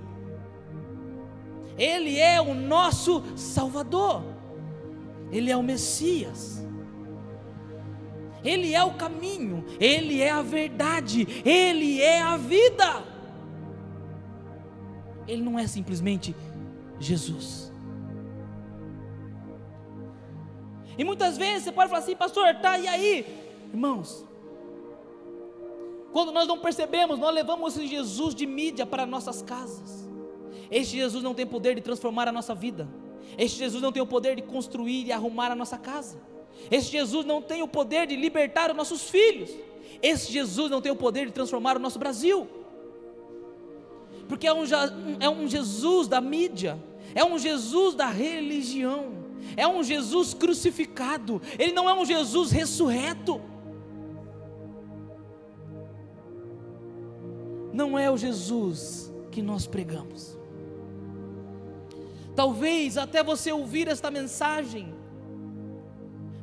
Ele 1.80 2.18
é 2.18 2.38
o 2.38 2.52
nosso 2.52 3.24
Salvador, 3.34 4.22
Ele 5.32 5.50
é 5.50 5.56
o 5.56 5.62
Messias, 5.62 6.62
Ele 8.44 8.74
é 8.74 8.84
o 8.84 8.92
caminho, 8.92 9.64
Ele 9.80 10.20
é 10.20 10.30
a 10.30 10.42
verdade, 10.42 11.26
Ele 11.42 12.02
é 12.02 12.20
a 12.20 12.36
vida. 12.36 13.02
Ele 15.26 15.40
não 15.40 15.58
é 15.58 15.66
simplesmente 15.66 16.36
Jesus. 16.98 17.72
E 20.98 21.02
muitas 21.02 21.38
vezes 21.38 21.64
você 21.64 21.72
pode 21.72 21.88
falar 21.88 22.02
assim, 22.02 22.14
pastor, 22.14 22.54
tá, 22.56 22.76
e 22.76 22.86
aí? 22.86 23.24
Irmãos, 23.72 24.22
quando 26.12 26.30
nós 26.30 26.46
não 26.46 26.58
percebemos, 26.58 27.18
nós 27.18 27.34
levamos 27.34 27.74
esse 27.74 27.86
Jesus 27.86 28.34
de 28.34 28.44
mídia 28.44 28.84
para 28.84 29.06
nossas 29.06 29.40
casas. 29.40 29.99
Este 30.70 30.96
Jesus 30.96 31.22
não 31.22 31.34
tem 31.34 31.46
poder 31.46 31.74
de 31.74 31.80
transformar 31.80 32.28
a 32.28 32.32
nossa 32.32 32.54
vida. 32.54 32.88
Este 33.36 33.58
Jesus 33.58 33.82
não 33.82 33.92
tem 33.92 34.02
o 34.02 34.06
poder 34.06 34.36
de 34.36 34.42
construir 34.42 35.06
e 35.06 35.12
arrumar 35.12 35.50
a 35.50 35.54
nossa 35.54 35.76
casa. 35.76 36.20
Este 36.70 36.92
Jesus 36.92 37.24
não 37.24 37.40
tem 37.40 37.62
o 37.62 37.68
poder 37.68 38.06
de 38.06 38.16
libertar 38.16 38.70
os 38.70 38.76
nossos 38.76 39.08
filhos. 39.08 39.50
Este 40.02 40.32
Jesus 40.32 40.70
não 40.70 40.80
tem 40.80 40.92
o 40.92 40.96
poder 40.96 41.26
de 41.26 41.32
transformar 41.32 41.76
o 41.76 41.80
nosso 41.80 41.98
Brasil. 41.98 42.48
Porque 44.28 44.46
é 44.46 44.52
um, 44.52 44.62
é 45.18 45.28
um 45.28 45.48
Jesus 45.48 46.06
da 46.06 46.20
mídia, 46.20 46.78
é 47.14 47.24
um 47.24 47.36
Jesus 47.38 47.94
da 47.94 48.06
religião, 48.06 49.12
é 49.56 49.66
um 49.66 49.82
Jesus 49.82 50.32
crucificado, 50.32 51.42
ele 51.58 51.72
não 51.72 51.90
é 51.90 51.94
um 51.94 52.04
Jesus 52.04 52.50
ressurreto. 52.50 53.40
Não 57.72 57.98
é 57.98 58.10
o 58.10 58.16
Jesus 58.16 59.12
que 59.30 59.42
nós 59.42 59.66
pregamos. 59.66 60.39
Talvez 62.34 62.96
até 62.96 63.22
você 63.22 63.52
ouvir 63.52 63.88
esta 63.88 64.10
mensagem, 64.10 64.94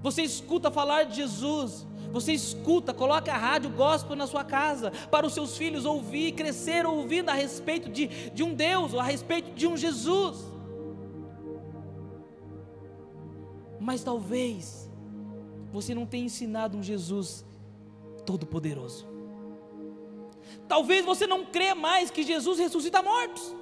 você 0.01 0.21
escuta 0.21 0.69
falar 0.69 1.03
de 1.03 1.15
Jesus, 1.15 1.85
você 2.11 2.33
escuta, 2.33 2.93
coloca 2.93 3.31
a 3.31 3.37
rádio 3.37 3.69
gospel 3.69 4.15
na 4.15 4.27
sua 4.27 4.43
casa, 4.43 4.91
para 5.11 5.25
os 5.25 5.33
seus 5.33 5.57
filhos 5.57 5.85
ouvir, 5.85 6.33
crescer 6.33 6.85
ouvindo 6.85 7.29
a 7.29 7.33
respeito 7.33 7.89
de, 7.89 8.07
de 8.31 8.43
um 8.43 8.53
Deus, 8.53 8.93
ou 8.93 8.99
a 8.99 9.03
respeito 9.03 9.51
de 9.51 9.67
um 9.67 9.75
Jesus. 9.75 10.37
Mas 13.79 14.03
talvez 14.03 14.89
você 15.71 15.93
não 15.93 16.05
tenha 16.05 16.25
ensinado 16.25 16.77
um 16.77 16.83
Jesus 16.83 17.45
todo-poderoso. 18.25 19.07
Talvez 20.67 21.05
você 21.05 21.25
não 21.25 21.45
crê 21.45 21.73
mais 21.73 22.11
que 22.11 22.23
Jesus 22.23 22.59
ressuscita 22.59 23.01
mortos 23.01 23.55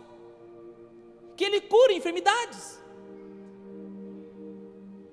que 1.35 1.43
Ele 1.43 1.61
cura 1.61 1.93
enfermidades, 1.93 2.79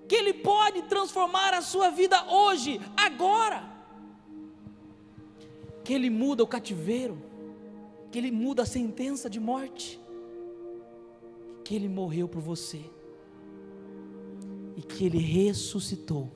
que 0.08 0.14
Ele 0.14 0.35
pode 0.35 0.82
transformar 0.82 1.54
a 1.54 1.62
sua 1.62 1.90
vida 1.90 2.24
hoje, 2.30 2.80
agora, 2.96 3.70
que 5.85 5.92
Ele 5.92 6.11
muda 6.11 6.42
o 6.42 6.46
cativeiro, 6.46 7.20
que 8.11 8.18
Ele 8.18 8.30
muda 8.30 8.62
a 8.62 8.66
sentença 8.66 9.28
de 9.28 9.40
morte, 9.40 9.98
que 11.64 11.74
Ele 11.74 11.88
morreu 11.88 12.28
por 12.28 12.40
você. 12.40 12.80
E 14.74 14.80
que 14.80 15.04
Ele 15.04 15.18
ressuscitou, 15.18 16.32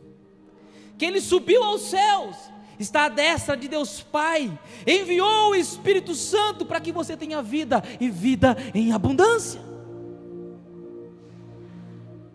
que 0.99 1.05
Ele 1.05 1.20
subiu 1.20 1.62
aos 1.62 1.83
céus. 1.83 2.37
Está 2.79 3.07
à 3.07 3.09
destra 3.09 3.57
de 3.57 3.68
Deus 3.68 4.03
Pai, 4.03 4.59
enviou 4.87 5.53
o 5.53 5.55
Espírito 5.55 6.14
Santo 6.14 6.66
para 6.66 6.79
que 6.79 6.92
você 6.92 7.16
tenha 7.16 7.40
vida 7.40 7.83
e 7.99 8.11
vida 8.11 8.55
em 8.75 8.92
abundância. 8.92 9.65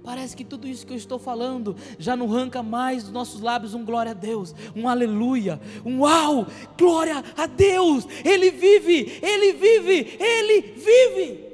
Parece 0.03 0.35
que 0.35 0.43
tudo 0.43 0.67
isso 0.67 0.85
que 0.85 0.93
eu 0.93 0.97
estou 0.97 1.19
falando 1.19 1.75
já 1.99 2.15
não 2.15 2.31
arranca 2.31 2.63
mais 2.63 3.03
dos 3.03 3.11
nossos 3.11 3.39
lábios 3.39 3.75
um 3.75 3.85
glória 3.85 4.11
a 4.11 4.15
Deus, 4.15 4.55
um 4.75 4.89
aleluia, 4.89 5.61
um 5.85 5.99
uau, 5.99 6.47
glória 6.77 7.23
a 7.37 7.45
Deus, 7.45 8.07
Ele 8.25 8.49
vive, 8.49 9.19
Ele 9.21 9.53
vive, 9.53 10.17
Ele 10.19 10.61
vive. 10.73 11.51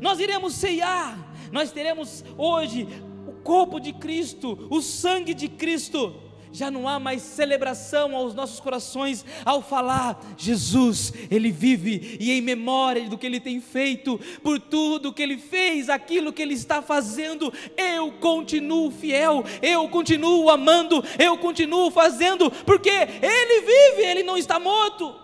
Nós 0.00 0.18
iremos 0.20 0.54
ceiar, 0.54 1.18
nós 1.52 1.70
teremos 1.70 2.24
hoje 2.38 2.88
o 3.26 3.32
corpo 3.42 3.78
de 3.78 3.92
Cristo, 3.92 4.66
o 4.70 4.80
sangue 4.80 5.34
de 5.34 5.48
Cristo 5.48 6.14
já 6.56 6.70
não 6.70 6.88
há 6.88 6.98
mais 6.98 7.20
celebração 7.20 8.16
aos 8.16 8.34
nossos 8.34 8.58
corações 8.58 9.26
ao 9.44 9.60
falar: 9.60 10.18
Jesus, 10.38 11.12
Ele 11.30 11.50
vive 11.50 12.16
e 12.18 12.32
em 12.32 12.40
memória 12.40 13.06
do 13.10 13.18
que 13.18 13.26
Ele 13.26 13.38
tem 13.38 13.60
feito, 13.60 14.18
por 14.42 14.58
tudo 14.58 15.12
que 15.12 15.22
Ele 15.22 15.36
fez, 15.36 15.90
aquilo 15.90 16.32
que 16.32 16.40
Ele 16.40 16.54
está 16.54 16.80
fazendo, 16.80 17.52
eu 17.76 18.10
continuo 18.12 18.90
fiel, 18.90 19.44
eu 19.60 19.86
continuo 19.90 20.48
amando, 20.48 21.04
eu 21.18 21.36
continuo 21.36 21.90
fazendo, 21.90 22.50
porque 22.50 22.88
Ele 22.88 23.60
vive, 23.60 24.08
Ele 24.08 24.22
não 24.22 24.38
está 24.38 24.58
morto. 24.58 25.14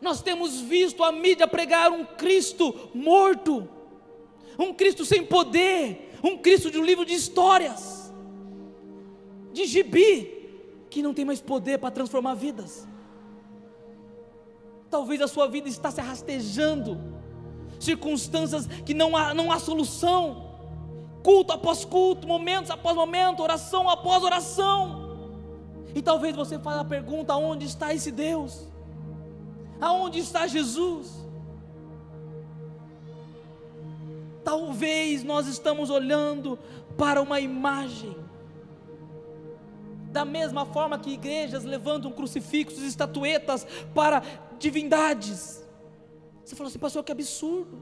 Nós 0.00 0.22
temos 0.22 0.62
visto 0.62 1.04
a 1.04 1.12
mídia 1.12 1.46
pregar 1.46 1.92
um 1.92 2.06
Cristo 2.06 2.90
morto, 2.94 3.68
um 4.58 4.72
Cristo 4.72 5.04
sem 5.04 5.22
poder, 5.22 6.18
um 6.24 6.38
Cristo 6.38 6.70
de 6.70 6.78
um 6.78 6.84
livro 6.84 7.04
de 7.04 7.12
histórias 7.12 8.01
de 9.52 9.66
gibi, 9.66 10.86
que 10.90 11.02
não 11.02 11.14
tem 11.14 11.24
mais 11.24 11.40
poder 11.40 11.78
para 11.78 11.90
transformar 11.90 12.34
vidas. 12.34 12.86
Talvez 14.90 15.20
a 15.20 15.28
sua 15.28 15.48
vida 15.48 15.68
está 15.68 15.90
se 15.90 16.00
rastejando, 16.00 16.98
circunstâncias 17.80 18.66
que 18.66 18.92
não 18.92 19.16
há, 19.16 19.32
não 19.32 19.50
há 19.50 19.58
solução, 19.58 20.50
culto 21.22 21.52
após 21.52 21.84
culto, 21.84 22.26
momentos 22.26 22.70
após 22.70 22.94
momento, 22.94 23.42
oração 23.42 23.88
após 23.88 24.22
oração. 24.22 25.02
E 25.94 26.02
talvez 26.02 26.34
você 26.34 26.58
faça 26.58 26.80
a 26.80 26.84
pergunta: 26.84 27.32
aonde 27.32 27.66
está 27.66 27.94
esse 27.94 28.10
Deus? 28.10 28.68
Aonde 29.80 30.18
está 30.18 30.46
Jesus? 30.46 31.22
Talvez 34.44 35.22
nós 35.22 35.46
estamos 35.46 35.88
olhando 35.90 36.58
para 36.96 37.22
uma 37.22 37.40
imagem 37.40 38.14
da 40.12 40.24
mesma 40.24 40.66
forma 40.66 40.98
que 40.98 41.10
igrejas 41.10 41.64
levantam 41.64 42.12
crucifixos, 42.12 42.82
estatuetas 42.82 43.66
para 43.94 44.22
divindades. 44.58 45.64
Você 46.44 46.54
falou 46.54 46.68
assim, 46.68 46.78
pastor, 46.78 47.02
que 47.02 47.10
absurdo. 47.10 47.80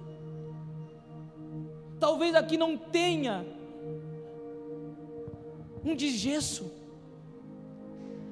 Talvez 1.98 2.34
aqui 2.34 2.56
não 2.56 2.78
tenha 2.78 3.44
um 5.84 5.94
de 5.94 6.10
gesso, 6.10 6.70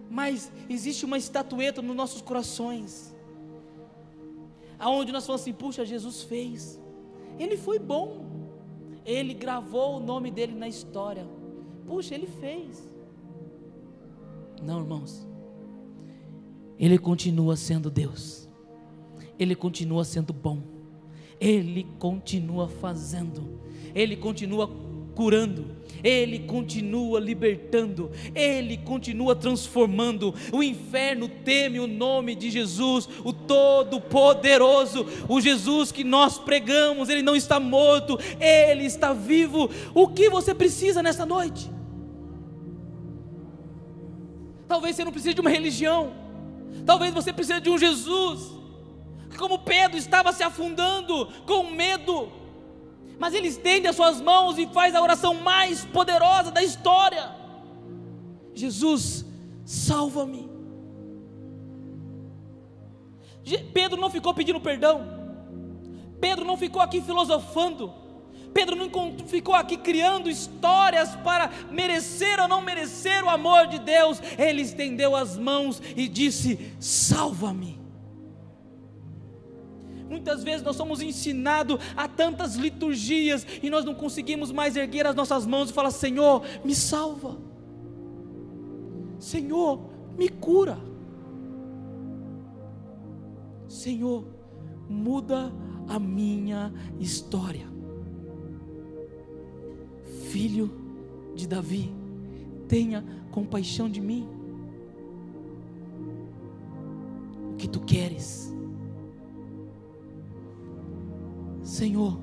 mas 0.08 0.50
existe 0.68 1.04
uma 1.04 1.18
estatueta 1.18 1.82
nos 1.82 1.96
nossos 1.96 2.22
corações, 2.22 3.14
aonde 4.78 5.12
nós 5.12 5.26
falamos 5.26 5.42
assim: 5.42 5.52
puxa, 5.52 5.84
Jesus 5.84 6.22
fez, 6.22 6.80
Ele 7.38 7.56
foi 7.56 7.78
bom, 7.78 8.24
Ele 9.04 9.34
gravou 9.34 9.96
o 9.96 10.00
nome 10.00 10.30
dele 10.30 10.54
na 10.54 10.68
história, 10.68 11.26
puxa, 11.86 12.14
Ele 12.14 12.26
fez. 12.26 12.97
Não, 14.62 14.80
irmãos. 14.80 15.26
Ele 16.78 16.98
continua 16.98 17.56
sendo 17.56 17.90
Deus. 17.90 18.48
Ele 19.38 19.54
continua 19.54 20.04
sendo 20.04 20.32
bom. 20.32 20.62
Ele 21.40 21.86
continua 21.98 22.68
fazendo. 22.68 23.60
Ele 23.94 24.16
continua 24.16 24.68
curando. 25.14 25.78
Ele 26.02 26.38
continua 26.40 27.18
libertando, 27.18 28.10
Ele 28.34 28.76
continua 28.76 29.34
transformando. 29.34 30.34
O 30.52 30.62
inferno 30.62 31.28
teme 31.28 31.80
o 31.80 31.86
nome 31.86 32.34
de 32.34 32.50
Jesus, 32.50 33.08
o 33.24 33.32
Todo-Poderoso, 33.32 35.06
o 35.28 35.40
Jesus 35.40 35.90
que 35.90 36.04
nós 36.04 36.38
pregamos. 36.38 37.08
Ele 37.08 37.22
não 37.22 37.34
está 37.34 37.58
morto, 37.58 38.18
Ele 38.38 38.84
está 38.84 39.12
vivo. 39.12 39.68
O 39.94 40.08
que 40.08 40.30
você 40.30 40.54
precisa 40.54 41.02
nessa 41.02 41.26
noite? 41.26 41.68
Talvez 44.68 44.94
você 44.94 45.04
não 45.04 45.12
precise 45.12 45.34
de 45.34 45.40
uma 45.40 45.50
religião. 45.50 46.12
Talvez 46.84 47.12
você 47.12 47.32
precise 47.32 47.60
de 47.60 47.70
um 47.70 47.78
Jesus. 47.78 48.52
Como 49.38 49.58
Pedro 49.60 49.96
estava 49.96 50.32
se 50.32 50.42
afundando 50.42 51.26
com 51.46 51.70
medo, 51.70 52.30
mas 53.18 53.34
ele 53.34 53.48
estende 53.48 53.86
as 53.86 53.96
suas 53.96 54.20
mãos 54.20 54.58
e 54.58 54.66
faz 54.68 54.94
a 54.94 55.02
oração 55.02 55.34
mais 55.34 55.84
poderosa 55.84 56.50
da 56.50 56.62
história: 56.62 57.30
Jesus, 58.54 59.24
salva-me. 59.64 60.48
Pedro 63.72 63.98
não 63.98 64.10
ficou 64.10 64.34
pedindo 64.34 64.60
perdão, 64.60 65.06
Pedro 66.20 66.44
não 66.44 66.56
ficou 66.56 66.82
aqui 66.82 67.00
filosofando, 67.00 67.94
Pedro 68.52 68.74
não 68.74 68.88
ficou 69.26 69.54
aqui 69.54 69.76
criando 69.76 70.30
histórias 70.30 71.14
para 71.16 71.50
merecer 71.70 72.40
ou 72.40 72.48
não 72.48 72.60
merecer 72.60 73.22
o 73.24 73.28
amor 73.28 73.66
de 73.66 73.78
Deus, 73.78 74.20
ele 74.38 74.62
estendeu 74.62 75.14
as 75.14 75.36
mãos 75.36 75.80
e 75.96 76.08
disse: 76.08 76.74
Salva-me. 76.80 77.78
Muitas 80.08 80.42
vezes 80.42 80.62
nós 80.62 80.74
somos 80.74 81.02
ensinados 81.02 81.78
a 81.94 82.08
tantas 82.08 82.54
liturgias 82.54 83.46
e 83.62 83.68
nós 83.68 83.84
não 83.84 83.94
conseguimos 83.94 84.50
mais 84.50 84.74
erguer 84.74 85.06
as 85.06 85.14
nossas 85.14 85.46
mãos 85.46 85.70
e 85.70 85.72
falar: 85.72 85.90
Senhor, 85.90 86.42
me 86.64 86.74
salva. 86.74 87.38
Senhor, 89.18 89.80
me 90.16 90.28
cura. 90.28 90.78
Senhor, 93.68 94.26
muda 94.88 95.52
a 95.86 95.98
minha 95.98 96.72
história. 96.98 97.77
Filho 100.28 100.70
de 101.34 101.46
Davi, 101.46 101.90
tenha 102.68 103.02
compaixão 103.30 103.88
de 103.88 103.98
mim. 103.98 104.28
O 107.52 107.56
que 107.56 107.66
tu 107.66 107.80
queres? 107.80 108.54
Senhor, 111.62 112.18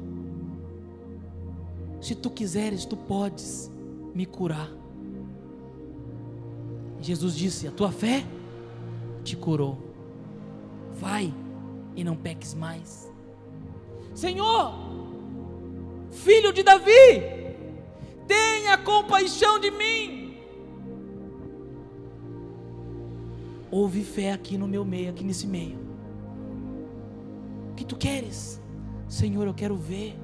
se 1.99 2.13
tu 2.13 2.29
quiseres, 2.29 2.85
tu 2.85 2.95
podes 2.95 3.71
me 4.13 4.27
curar. 4.27 4.71
Jesus 7.01 7.35
disse: 7.35 7.67
A 7.67 7.71
tua 7.71 7.91
fé 7.91 8.23
te 9.23 9.35
curou. 9.35 9.79
Vai 10.93 11.33
e 11.95 12.03
não 12.03 12.15
peques 12.15 12.53
mais. 12.53 13.11
Senhor, 14.13 14.75
filho 16.11 16.53
de 16.53 16.61
Davi, 16.61 17.44
tenha 18.27 18.77
compaixão 18.77 19.59
de 19.59 19.71
mim. 19.71 20.37
Houve 23.71 24.03
fé 24.03 24.31
aqui 24.31 24.57
no 24.57 24.67
meu 24.67 24.85
meio, 24.85 25.09
aqui 25.09 25.23
nesse 25.23 25.47
meio. 25.47 25.77
O 27.71 27.75
que 27.75 27.85
tu 27.85 27.97
queres? 27.97 28.61
Senhor, 29.07 29.47
eu 29.47 29.53
quero 29.53 29.75
ver. 29.75 30.15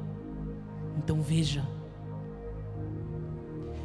Então 0.97 1.21
veja. 1.21 1.67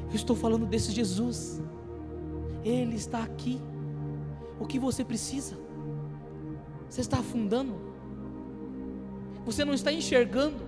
Eu 0.09 0.15
estou 0.15 0.37
falando 0.37 0.67
desse 0.67 0.93
Jesus. 0.93 1.61
Ele 2.65 2.97
está 2.97 3.23
aqui. 3.23 3.61
O 4.59 4.67
que 4.67 4.79
você 4.79 5.05
precisa? 5.05 5.57
Você 6.89 7.01
está 7.01 7.19
afundando? 7.19 7.75
Você 9.45 9.65
não 9.65 9.75
está 9.75 9.93
enxergando? 9.93 10.66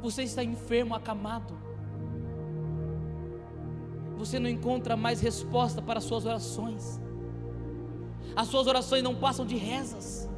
Você 0.00 0.22
está 0.22 0.42
enfermo, 0.42 0.94
acamado? 0.94 1.54
Você 4.16 4.38
não 4.38 4.48
encontra 4.48 4.96
mais 4.96 5.20
resposta 5.20 5.80
para 5.80 5.98
as 5.98 6.04
suas 6.04 6.26
orações? 6.26 7.00
As 8.36 8.48
suas 8.48 8.66
orações 8.66 9.02
não 9.02 9.14
passam 9.14 9.44
de 9.44 9.56
rezas. 9.56 10.28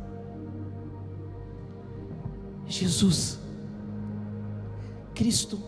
Jesus, 2.67 3.39
Cristo, 5.15 5.59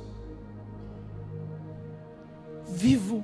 vivo, 2.66 3.22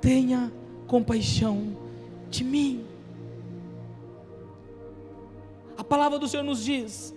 tenha 0.00 0.52
compaixão 0.86 1.76
de 2.28 2.44
mim. 2.44 2.84
A 5.76 5.82
palavra 5.84 6.18
do 6.18 6.28
Senhor 6.28 6.42
nos 6.42 6.62
diz, 6.62 7.14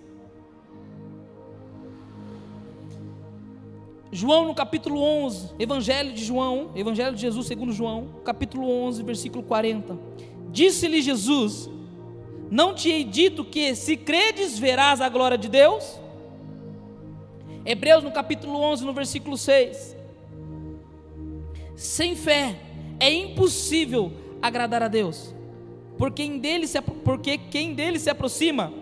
João 4.16 4.46
no 4.46 4.54
capítulo 4.54 4.98
11, 4.98 5.50
Evangelho 5.58 6.10
de 6.10 6.24
João, 6.24 6.70
Evangelho 6.74 7.14
de 7.14 7.20
Jesus 7.20 7.46
segundo 7.46 7.70
João, 7.70 8.14
capítulo 8.24 8.66
11, 8.66 9.02
versículo 9.02 9.42
40. 9.42 9.98
Disse-lhe 10.50 11.02
Jesus: 11.02 11.68
Não 12.50 12.74
te 12.74 12.88
hei 12.88 13.04
dito 13.04 13.44
que 13.44 13.74
se 13.74 13.94
credes 13.94 14.58
verás 14.58 15.02
a 15.02 15.10
glória 15.10 15.36
de 15.36 15.50
Deus? 15.50 16.00
Hebreus 17.62 18.02
no 18.02 18.10
capítulo 18.10 18.58
11, 18.58 18.86
no 18.86 18.94
versículo 18.94 19.36
6. 19.36 19.94
Sem 21.74 22.16
fé 22.16 22.58
é 22.98 23.12
impossível 23.12 24.10
agradar 24.40 24.82
a 24.82 24.88
Deus. 24.88 25.34
Porque 25.98 26.22
quem 26.22 26.38
dele 26.38 26.66
se, 26.66 26.80
porque 26.80 27.36
quem 27.36 27.74
dele 27.74 27.98
se 27.98 28.08
aproxima 28.08 28.72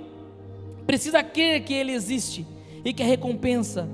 precisa 0.87 1.25
crer 1.25 1.65
que 1.65 1.75
ele 1.75 1.91
existe 1.91 2.47
e 2.85 2.93
que 2.93 3.03
a 3.03 3.07
recompensa 3.07 3.89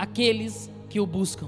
aqueles 0.00 0.70
que 0.88 0.98
o 0.98 1.04
buscam. 1.04 1.46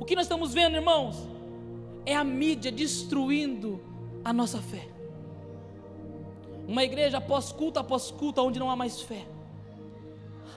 O 0.00 0.04
que 0.04 0.16
nós 0.16 0.24
estamos 0.24 0.52
vendo, 0.52 0.74
irmãos, 0.74 1.28
é 2.04 2.14
a 2.16 2.24
mídia 2.24 2.72
destruindo 2.72 3.80
a 4.24 4.32
nossa 4.32 4.60
fé. 4.60 4.88
Uma 6.66 6.82
igreja 6.82 7.18
após 7.18 7.52
culto 7.52 7.78
após 7.78 8.10
culto, 8.10 8.42
onde 8.42 8.58
não 8.58 8.68
há 8.68 8.74
mais 8.74 9.00
fé. 9.00 9.28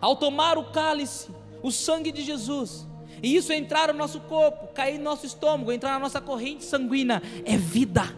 Ao 0.01 0.15
tomar 0.15 0.57
o 0.57 0.71
cálice, 0.71 1.29
o 1.61 1.71
sangue 1.71 2.11
de 2.11 2.23
Jesus, 2.23 2.87
e 3.21 3.35
isso 3.35 3.53
entrar 3.53 3.93
no 3.93 3.99
nosso 3.99 4.21
corpo, 4.21 4.73
cair 4.73 4.97
no 4.97 5.03
nosso 5.03 5.27
estômago, 5.27 5.71
entrar 5.71 5.91
na 5.91 5.99
nossa 5.99 6.19
corrente 6.19 6.63
sanguínea, 6.63 7.21
é 7.45 7.55
vida, 7.55 8.17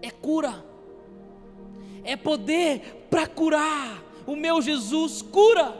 é 0.00 0.10
cura, 0.10 0.64
é 2.02 2.16
poder 2.16 3.06
para 3.10 3.26
curar. 3.26 4.03
O 4.26 4.36
meu 4.36 4.60
Jesus 4.62 5.22
cura. 5.22 5.74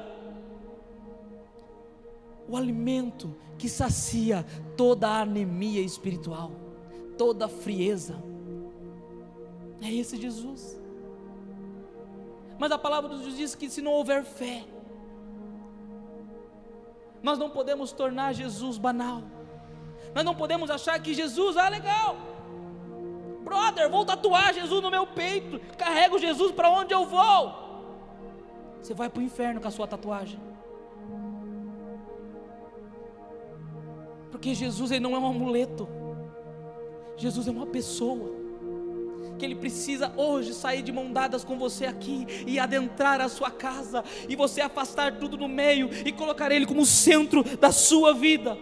O 2.49 2.57
alimento 2.57 3.35
que 3.57 3.69
sacia 3.69 4.45
toda 4.77 5.09
a 5.09 5.23
anemia 5.23 5.81
espiritual, 5.81 6.53
toda 7.17 7.47
a 7.47 7.49
frieza. 7.49 8.23
É 9.81 9.93
esse 9.93 10.17
Jesus. 10.17 10.79
Mas 12.59 12.71
a 12.71 12.79
palavra 12.79 13.11
de 13.11 13.23
Deus 13.23 13.37
diz 13.37 13.55
que 13.55 13.69
se 13.69 13.81
não 13.81 13.93
houver 13.93 14.25
fé, 14.25 14.65
nós 17.23 17.39
não 17.39 17.49
podemos 17.51 17.93
tornar 17.93 18.35
Jesus 18.35 18.77
banal. 18.77 19.23
Nós 20.15 20.25
não 20.25 20.35
podemos 20.35 20.71
achar 20.71 21.01
que 21.01 21.15
Jesus, 21.15 21.57
ah, 21.57 21.69
legal. 21.69 22.17
Brother, 23.43 23.91
vou 23.91 24.05
tatuar 24.05 24.53
Jesus 24.55 24.83
no 24.83 24.91
meu 24.91 25.07
peito. 25.07 25.59
Carrego 25.77 26.19
Jesus 26.19 26.53
para 26.53 26.71
onde 26.71 26.95
eu 26.95 27.07
vou. 27.07 27.63
Você 28.85 28.92
vai 28.92 29.09
para 29.09 29.20
o 29.20 29.23
inferno 29.23 29.62
com 29.62 29.66
a 29.66 29.70
sua 29.70 29.87
tatuagem. 29.87 30.38
Porque 34.31 34.53
Jesus 34.53 34.90
ele 34.90 35.01
não 35.01 35.16
é 35.16 35.18
um 35.18 35.27
amuleto. 35.27 35.88
Jesus 37.16 37.49
é 37.49 37.51
uma 37.51 37.64
pessoa 37.64 38.31
que 39.38 39.44
Ele 39.47 39.55
precisa 39.55 40.12
hoje 40.18 40.53
sair 40.53 40.83
de 40.83 40.92
mão 40.92 41.11
dadas 41.11 41.42
com 41.42 41.59
você 41.59 41.87
aqui 41.87 42.27
e 42.47 42.59
adentrar 42.59 43.23
a 43.23 43.29
sua 43.31 43.51
casa 43.51 44.05
e 44.29 44.37
você 44.37 44.61
afastar 44.61 45.18
tudo 45.18 45.38
no 45.38 45.49
meio 45.49 45.88
e 46.05 46.12
colocar 46.12 46.53
Ele 46.53 46.66
como 46.66 46.85
centro 46.85 47.42
da 47.57 47.73
sua 47.73 48.12
vida. 48.12 48.59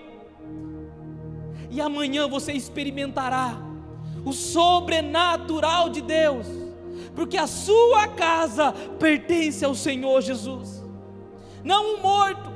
E 1.69 1.81
amanhã 1.81 2.29
você 2.29 2.53
experimentará 2.53 3.61
o 4.25 4.33
sobrenatural 4.33 5.91
de 5.91 6.01
Deus, 6.01 6.47
porque 7.15 7.37
a 7.37 7.47
sua 7.47 8.09
casa 8.09 8.73
pertence 8.99 9.65
ao 9.65 9.75
Senhor 9.75 10.21
Jesus, 10.21 10.83
não 11.65 11.97
um 11.97 12.03
morto, 12.03 12.51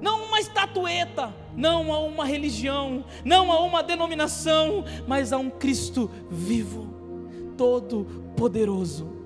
não 0.00 0.24
uma 0.24 0.40
estatueta, 0.40 1.34
não 1.56 1.92
a 1.92 2.00
uma 2.00 2.24
religião, 2.24 3.04
não 3.24 3.50
a 3.50 3.60
uma 3.60 3.82
denominação, 3.82 4.84
mas 5.06 5.32
a 5.32 5.38
um 5.38 5.50
Cristo 5.50 6.10
vivo, 6.30 6.88
todo-poderoso. 7.56 9.16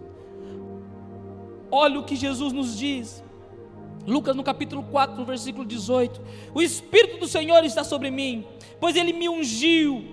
Olha 1.70 2.00
o 2.00 2.04
que 2.04 2.16
Jesus 2.16 2.52
nos 2.52 2.76
diz. 2.76 3.22
Lucas 4.06 4.34
no 4.34 4.42
capítulo 4.42 4.82
4, 4.84 5.16
no 5.16 5.24
versículo 5.24 5.64
18: 5.64 6.20
O 6.54 6.62
Espírito 6.62 7.18
do 7.18 7.28
Senhor 7.28 7.64
está 7.64 7.84
sobre 7.84 8.10
mim, 8.10 8.44
pois 8.80 8.96
ele 8.96 9.12
me 9.12 9.28
ungiu 9.28 10.04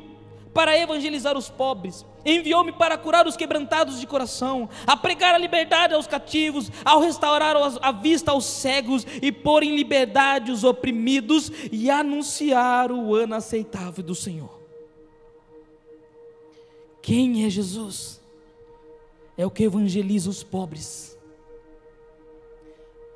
para 0.54 0.78
evangelizar 0.78 1.38
os 1.38 1.50
pobres, 1.50 2.06
enviou-me 2.28 2.74
para 2.74 2.98
curar 2.98 3.26
os 3.26 3.38
quebrantados 3.38 4.00
de 4.00 4.06
coração, 4.06 4.70
a 4.86 4.98
pregar 4.98 5.34
a 5.34 5.38
liberdade 5.38 5.94
aos 5.94 6.06
cativos, 6.06 6.70
ao 6.84 7.00
restaurar 7.00 7.56
a 7.82 7.92
vista 7.92 8.32
aos 8.32 8.46
cegos 8.46 9.08
e 9.22 9.32
pôr 9.32 9.64
em 9.64 9.76
liberdade 9.76 10.52
os 10.52 10.64
oprimidos 10.64 11.50
e 11.72 11.90
anunciar 11.90 12.92
o 12.92 13.16
ano 13.16 13.36
aceitável 13.36 14.04
do 14.04 14.14
Senhor. 14.14 14.60
Quem 17.02 17.46
é 17.46 17.50
Jesus? 17.50 18.22
É 19.38 19.46
o 19.46 19.52
que 19.52 19.64
evangeliza 19.64 20.30
os 20.30 20.44
pobres. 20.44 21.18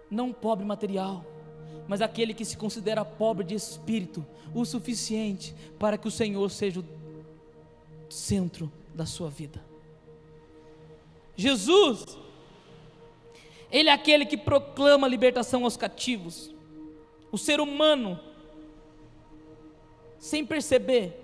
Não 0.09 0.31
pobre 0.31 0.65
material, 0.65 1.25
mas 1.87 2.01
aquele 2.01 2.33
que 2.33 2.45
se 2.45 2.55
considera 2.55 3.03
pobre 3.03 3.45
de 3.45 3.55
espírito, 3.55 4.25
o 4.53 4.63
suficiente 4.63 5.53
para 5.77 5.97
que 5.97 6.07
o 6.07 6.11
Senhor 6.11 6.49
seja 6.49 6.79
o 6.79 6.85
centro 8.09 8.71
da 8.93 9.05
sua 9.05 9.29
vida. 9.29 9.63
Jesus, 11.35 12.17
Ele 13.71 13.89
é 13.89 13.93
aquele 13.93 14.25
que 14.25 14.37
proclama 14.37 15.07
a 15.07 15.09
libertação 15.09 15.63
aos 15.63 15.77
cativos. 15.77 16.53
O 17.31 17.37
ser 17.37 17.59
humano, 17.59 18.19
sem 20.19 20.45
perceber, 20.45 21.21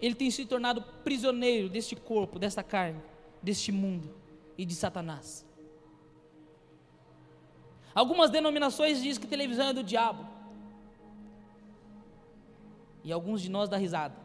ele 0.00 0.14
tem 0.14 0.30
se 0.30 0.44
tornado 0.44 0.82
prisioneiro 1.02 1.68
deste 1.68 1.96
corpo, 1.96 2.38
desta 2.38 2.62
carne, 2.62 3.00
deste 3.42 3.70
mundo 3.70 4.14
e 4.56 4.64
de 4.64 4.74
Satanás. 4.74 5.46
Algumas 7.94 8.30
denominações 8.30 9.02
dizem 9.02 9.20
que 9.20 9.26
televisão 9.26 9.68
é 9.68 9.72
do 9.72 9.84
diabo. 9.84 10.26
E 13.04 13.12
alguns 13.12 13.40
de 13.40 13.50
nós 13.50 13.68
dá 13.68 13.76
risada. 13.76 14.23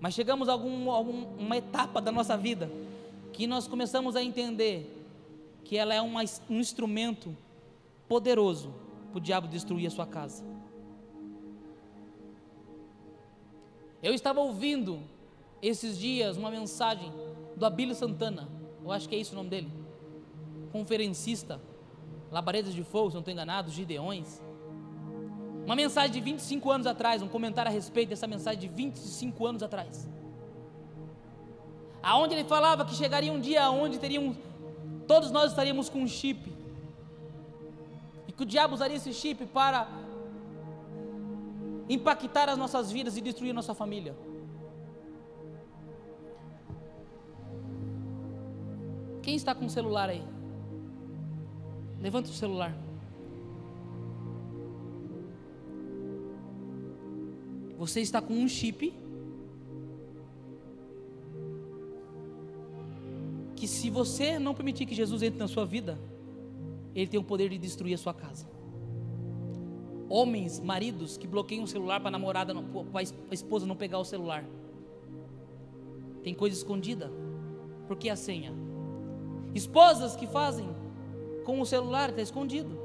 Mas 0.00 0.14
chegamos 0.14 0.48
a 0.48 0.52
algum, 0.52 0.90
algum, 0.90 1.26
uma 1.38 1.56
etapa 1.56 2.00
da 2.00 2.10
nossa 2.10 2.36
vida 2.36 2.70
que 3.32 3.46
nós 3.46 3.68
começamos 3.68 4.16
a 4.16 4.22
entender 4.22 4.96
que 5.64 5.76
ela 5.76 5.94
é 5.94 6.00
uma, 6.00 6.22
um 6.48 6.58
instrumento 6.58 7.36
poderoso 8.08 8.74
para 9.10 9.18
o 9.18 9.20
diabo 9.20 9.46
destruir 9.46 9.86
a 9.86 9.90
sua 9.90 10.06
casa. 10.06 10.42
Eu 14.02 14.14
estava 14.14 14.40
ouvindo 14.40 15.00
esses 15.60 15.98
dias 15.98 16.36
uma 16.36 16.50
mensagem 16.50 17.12
do 17.54 17.66
Abílio 17.66 17.94
Santana, 17.94 18.48
eu 18.82 18.90
acho 18.90 19.06
que 19.06 19.14
é 19.14 19.18
isso 19.18 19.32
o 19.32 19.36
nome 19.36 19.50
dele, 19.50 19.70
conferencista, 20.72 21.60
Labaredas 22.30 22.72
de 22.72 22.82
Fogo, 22.82 23.10
se 23.10 23.14
não 23.14 23.20
estou 23.20 23.32
enganado, 23.32 23.70
Gideões. 23.70 24.40
Uma 25.64 25.76
mensagem 25.76 26.10
de 26.10 26.20
25 26.20 26.70
anos 26.70 26.86
atrás, 26.86 27.22
um 27.22 27.28
comentário 27.28 27.70
a 27.70 27.72
respeito 27.72 28.08
dessa 28.10 28.26
mensagem 28.26 28.60
de 28.60 28.68
25 28.68 29.46
anos 29.46 29.62
atrás. 29.62 30.08
Aonde 32.02 32.34
ele 32.34 32.44
falava 32.44 32.84
que 32.84 32.94
chegaria 32.94 33.32
um 33.32 33.40
dia 33.40 33.70
onde 33.70 33.98
teriam 33.98 34.36
todos 35.06 35.30
nós 35.30 35.50
estaríamos 35.50 35.88
com 35.88 36.00
um 36.00 36.08
chip. 36.08 36.52
E 38.28 38.32
que 38.32 38.42
o 38.42 38.46
diabo 38.46 38.74
usaria 38.74 38.96
esse 38.96 39.12
chip 39.12 39.44
para 39.46 39.88
impactar 41.88 42.48
as 42.48 42.56
nossas 42.56 42.92
vidas 42.92 43.16
e 43.16 43.20
destruir 43.20 43.52
nossa 43.52 43.74
família. 43.74 44.16
Quem 49.20 49.34
está 49.34 49.54
com 49.54 49.66
o 49.66 49.70
celular 49.70 50.08
aí? 50.08 50.22
Levanta 52.00 52.30
o 52.30 52.32
celular. 52.32 52.74
Você 57.80 58.02
está 58.02 58.20
com 58.20 58.34
um 58.34 58.46
chip 58.46 58.92
que 63.56 63.66
se 63.66 63.88
você 63.88 64.38
não 64.38 64.54
permitir 64.54 64.84
que 64.84 64.94
Jesus 64.94 65.22
entre 65.22 65.38
na 65.38 65.48
sua 65.48 65.64
vida, 65.64 65.98
ele 66.94 67.06
tem 67.06 67.18
o 67.18 67.24
poder 67.24 67.48
de 67.48 67.56
destruir 67.56 67.94
a 67.94 67.96
sua 67.96 68.12
casa. 68.12 68.46
Homens, 70.10 70.60
maridos 70.60 71.16
que 71.16 71.26
bloqueiam 71.26 71.64
o 71.64 71.66
celular 71.66 72.00
para 72.00 72.08
a 72.08 72.10
namorada, 72.10 72.54
para 72.54 73.00
a 73.00 73.34
esposa 73.34 73.64
não 73.64 73.74
pegar 73.74 73.98
o 73.98 74.04
celular. 74.04 74.44
Tem 76.22 76.34
coisa 76.34 76.54
escondida. 76.54 77.10
Por 77.88 77.96
que 77.96 78.10
a 78.10 78.16
senha? 78.16 78.52
Esposas 79.54 80.14
que 80.16 80.26
fazem 80.26 80.68
com 81.46 81.58
o 81.62 81.64
celular, 81.64 82.10
está 82.10 82.20
escondido. 82.20 82.78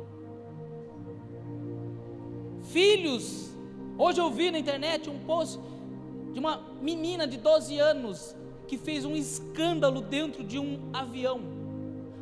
Filhos, 2.71 3.54
hoje 3.97 4.19
eu 4.19 4.29
vi 4.29 4.51
na 4.51 4.60
internet 4.60 5.10
um 5.10 5.19
post 5.19 5.60
de 6.34 6.39
uma 6.39 6.62
menina 6.81 7.25
de 7.25 7.38
12 7.38 7.79
anos 7.79 8.36
que 8.67 8.77
fez 8.77 9.05
um 9.05 9.15
escândalo 9.15 10.01
dentro 10.01 10.43
de 10.43 10.60
um 10.60 10.89
avião, 10.93 11.41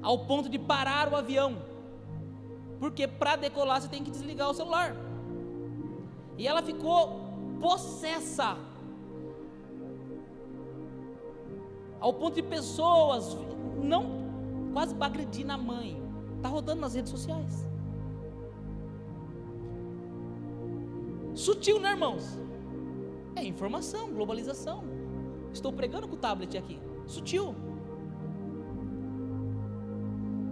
ao 0.02 0.20
ponto 0.20 0.50
de 0.50 0.60
parar 0.60 1.12
o 1.12 1.16
avião, 1.16 1.58
porque 2.80 3.08
para 3.08 3.36
decolar 3.36 3.82
você 3.82 3.88
tem 3.88 4.04
que 4.04 4.12
desligar 4.12 4.50
o 4.50 4.54
celular. 4.54 4.96
E 6.38 6.48
ela 6.48 6.62
ficou 6.62 7.22
possessa, 7.62 8.58
ao 12.00 12.14
ponto 12.14 12.36
de 12.36 12.44
pessoas 12.44 13.38
não 13.82 14.24
quase 14.74 14.96
agredir 15.00 15.46
na 15.46 15.58
mãe. 15.58 16.02
Está 16.36 16.50
rodando 16.50 16.82
nas 16.82 16.94
redes 16.94 17.12
sociais. 17.12 17.73
Sutil, 21.36 21.80
né, 21.80 21.92
irmãos? 21.92 22.40
É 23.36 23.44
informação, 23.44 24.12
globalização. 24.12 24.84
Estou 25.52 25.74
pregando 25.74 26.08
com 26.08 26.16
o 26.16 26.20
tablet 26.20 26.58
aqui. 26.58 26.80
Sutil. 27.06 27.56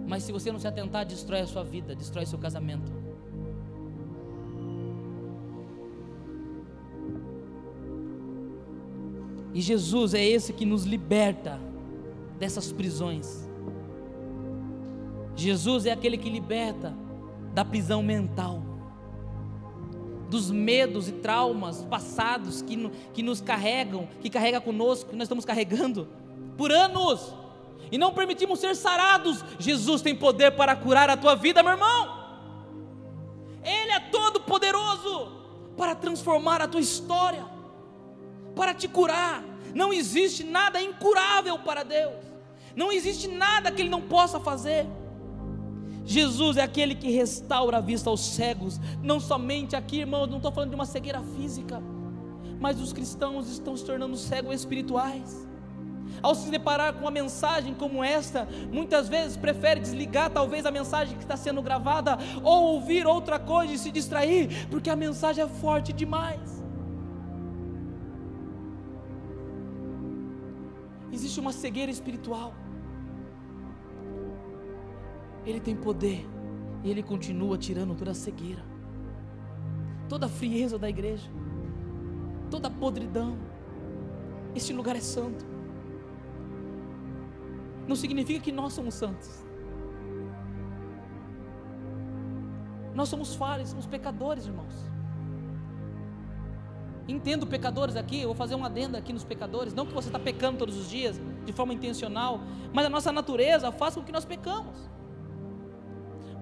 Mas 0.06 0.24
se 0.24 0.32
você 0.32 0.52
não 0.52 0.58
se 0.58 0.68
atentar, 0.68 1.06
destrói 1.06 1.40
a 1.40 1.46
sua 1.46 1.62
vida, 1.62 1.94
destrói 1.94 2.26
seu 2.26 2.38
casamento. 2.38 2.92
E 9.54 9.60
Jesus 9.60 10.14
é 10.14 10.24
esse 10.24 10.52
que 10.52 10.64
nos 10.64 10.84
liberta 10.84 11.60
dessas 12.38 12.72
prisões. 12.72 13.48
Jesus 15.36 15.86
é 15.86 15.92
aquele 15.92 16.16
que 16.16 16.30
liberta 16.30 16.94
da 17.54 17.64
prisão 17.64 18.02
mental, 18.02 18.62
dos 20.32 20.50
medos 20.50 21.08
e 21.08 21.12
traumas 21.12 21.84
passados 21.84 22.62
que, 22.62 22.90
que 23.12 23.22
nos 23.22 23.42
carregam, 23.42 24.08
que 24.22 24.30
carrega 24.30 24.62
conosco, 24.62 25.10
que 25.10 25.16
nós 25.16 25.26
estamos 25.26 25.44
carregando 25.44 26.08
por 26.56 26.72
anos, 26.72 27.34
e 27.90 27.98
não 27.98 28.14
permitimos 28.14 28.58
ser 28.58 28.74
sarados. 28.74 29.44
Jesus 29.58 30.00
tem 30.00 30.16
poder 30.16 30.52
para 30.52 30.74
curar 30.74 31.10
a 31.10 31.18
tua 31.18 31.34
vida, 31.34 31.62
meu 31.62 31.72
irmão. 31.72 32.22
Ele 33.62 33.92
é 33.92 34.00
todo 34.00 34.40
poderoso 34.40 35.32
para 35.76 35.94
transformar 35.94 36.62
a 36.62 36.66
tua 36.66 36.80
história, 36.80 37.44
para 38.56 38.72
te 38.72 38.88
curar. 38.88 39.44
Não 39.74 39.92
existe 39.92 40.44
nada 40.44 40.80
incurável 40.80 41.58
para 41.58 41.82
Deus. 41.82 42.24
Não 42.74 42.90
existe 42.90 43.28
nada 43.28 43.70
que 43.70 43.82
Ele 43.82 43.90
não 43.90 44.00
possa 44.00 44.40
fazer. 44.40 44.86
Jesus 46.04 46.56
é 46.56 46.62
aquele 46.62 46.94
que 46.94 47.10
restaura 47.10 47.78
a 47.78 47.80
vista 47.80 48.10
aos 48.10 48.20
cegos, 48.20 48.80
não 49.02 49.20
somente 49.20 49.76
aqui, 49.76 50.00
irmãos, 50.00 50.28
não 50.28 50.38
estou 50.38 50.50
falando 50.50 50.70
de 50.70 50.74
uma 50.74 50.86
cegueira 50.86 51.22
física, 51.36 51.82
mas 52.58 52.80
os 52.80 52.92
cristãos 52.92 53.48
estão 53.48 53.76
se 53.76 53.84
tornando 53.84 54.16
cegos 54.16 54.54
espirituais. 54.54 55.46
Ao 56.20 56.34
se 56.34 56.50
deparar 56.50 56.92
com 56.92 57.00
uma 57.00 57.10
mensagem 57.10 57.74
como 57.74 58.02
esta, 58.02 58.46
muitas 58.70 59.08
vezes 59.08 59.36
prefere 59.36 59.80
desligar 59.80 60.30
talvez 60.30 60.66
a 60.66 60.70
mensagem 60.70 61.16
que 61.16 61.22
está 61.22 61.36
sendo 61.36 61.62
gravada 61.62 62.18
ou 62.42 62.74
ouvir 62.74 63.06
outra 63.06 63.38
coisa 63.38 63.72
e 63.72 63.78
se 63.78 63.90
distrair, 63.90 64.68
porque 64.68 64.90
a 64.90 64.96
mensagem 64.96 65.44
é 65.44 65.48
forte 65.48 65.92
demais. 65.92 66.62
Existe 71.12 71.40
uma 71.40 71.52
cegueira 71.52 71.90
espiritual. 71.90 72.54
Ele 75.44 75.60
tem 75.60 75.76
poder 75.76 76.26
e 76.82 76.90
Ele 76.90 77.02
continua 77.02 77.58
tirando 77.58 77.94
toda 77.94 78.12
a 78.12 78.14
cegueira, 78.14 78.62
toda 80.08 80.26
a 80.26 80.28
frieza 80.28 80.78
da 80.78 80.88
igreja, 80.88 81.28
toda 82.50 82.68
a 82.68 82.70
podridão. 82.70 83.36
Este 84.54 84.72
lugar 84.72 84.96
é 84.96 85.00
santo. 85.00 85.44
Não 87.86 87.96
significa 87.96 88.40
que 88.40 88.52
nós 88.52 88.72
somos 88.72 88.94
santos. 88.94 89.44
Nós 92.94 93.08
somos 93.08 93.34
falhos, 93.34 93.70
somos 93.70 93.86
pecadores, 93.86 94.46
irmãos. 94.46 94.92
Entendo 97.08 97.46
pecadores 97.46 97.96
aqui, 97.96 98.20
eu 98.20 98.28
vou 98.28 98.34
fazer 98.34 98.54
uma 98.54 98.66
adenda 98.66 98.98
aqui 98.98 99.12
nos 99.12 99.24
pecadores. 99.24 99.74
Não 99.74 99.86
que 99.86 99.92
você 99.92 100.08
está 100.08 100.18
pecando 100.18 100.58
todos 100.58 100.76
os 100.76 100.88
dias, 100.88 101.20
de 101.44 101.52
forma 101.52 101.74
intencional, 101.74 102.40
mas 102.72 102.86
a 102.86 102.88
nossa 102.88 103.10
natureza 103.10 103.72
faz 103.72 103.94
com 103.94 104.02
que 104.02 104.12
nós 104.12 104.24
pecamos 104.24 104.92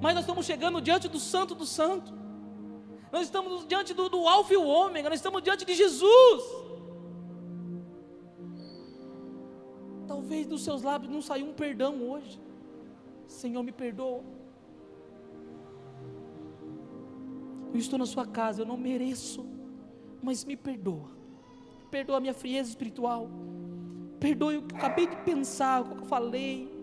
mas 0.00 0.14
nós 0.14 0.24
estamos 0.24 0.46
chegando 0.46 0.80
diante 0.80 1.08
do 1.08 1.20
Santo 1.20 1.54
do 1.54 1.66
Santo. 1.66 2.12
Nós 3.12 3.22
estamos 3.22 3.66
diante 3.66 3.92
do, 3.92 4.08
do 4.08 4.26
Alfa 4.26 4.54
e 4.54 4.56
o 4.56 4.66
Ômega, 4.66 5.08
nós 5.08 5.18
estamos 5.18 5.42
diante 5.42 5.64
de 5.64 5.74
Jesus. 5.74 6.42
Talvez 10.06 10.46
dos 10.46 10.62
seus 10.62 10.82
lábios 10.82 11.12
não 11.12 11.20
saiu 11.20 11.46
um 11.46 11.52
perdão 11.52 12.02
hoje. 12.10 12.40
Senhor, 13.26 13.62
me 13.62 13.72
perdoa. 13.72 14.22
Eu 17.72 17.78
estou 17.78 17.98
na 17.98 18.06
sua 18.06 18.26
casa, 18.26 18.62
eu 18.62 18.66
não 18.66 18.76
mereço, 18.76 19.46
mas 20.22 20.44
me 20.44 20.56
perdoa. 20.56 21.10
Perdoa 21.90 22.16
a 22.16 22.20
minha 22.20 22.34
frieza 22.34 22.68
espiritual. 22.68 23.28
perdoe 24.18 24.58
o 24.58 24.62
que 24.62 24.74
eu 24.74 24.78
acabei 24.78 25.06
de 25.06 25.16
pensar, 25.16 25.82
o 25.82 25.84
que 25.84 26.02
eu 26.02 26.06
falei. 26.06 26.79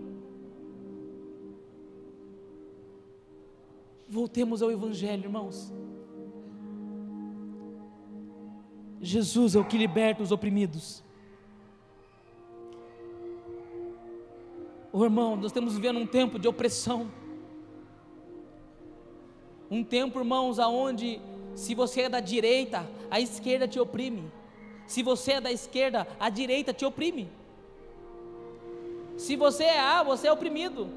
Voltemos 4.09 4.61
ao 4.61 4.71
Evangelho, 4.71 5.23
irmãos. 5.23 5.73
Jesus 9.01 9.55
é 9.55 9.59
o 9.59 9.65
que 9.65 9.77
liberta 9.77 10.23
os 10.23 10.31
oprimidos. 10.31 11.03
Oh, 14.91 15.03
irmão, 15.03 15.35
nós 15.35 15.47
estamos 15.47 15.75
vivendo 15.75 15.99
um 15.99 16.07
tempo 16.07 16.39
de 16.39 16.47
opressão. 16.47 17.11
Um 19.69 19.83
tempo, 19.83 20.17
irmãos, 20.19 20.57
aonde 20.57 21.21
se 21.53 21.75
você 21.75 22.03
é 22.03 22.09
da 22.09 22.19
direita, 22.19 22.89
a 23.11 23.19
esquerda 23.19 23.67
te 23.67 23.79
oprime. 23.79 24.31
Se 24.87 25.03
você 25.03 25.33
é 25.33 25.41
da 25.41 25.51
esquerda, 25.51 26.07
a 26.17 26.29
direita 26.29 26.73
te 26.73 26.85
oprime. 26.85 27.29
Se 29.17 29.35
você 29.35 29.65
é 29.65 29.79
A, 29.79 30.01
você 30.01 30.27
é 30.27 30.31
oprimido. 30.31 30.87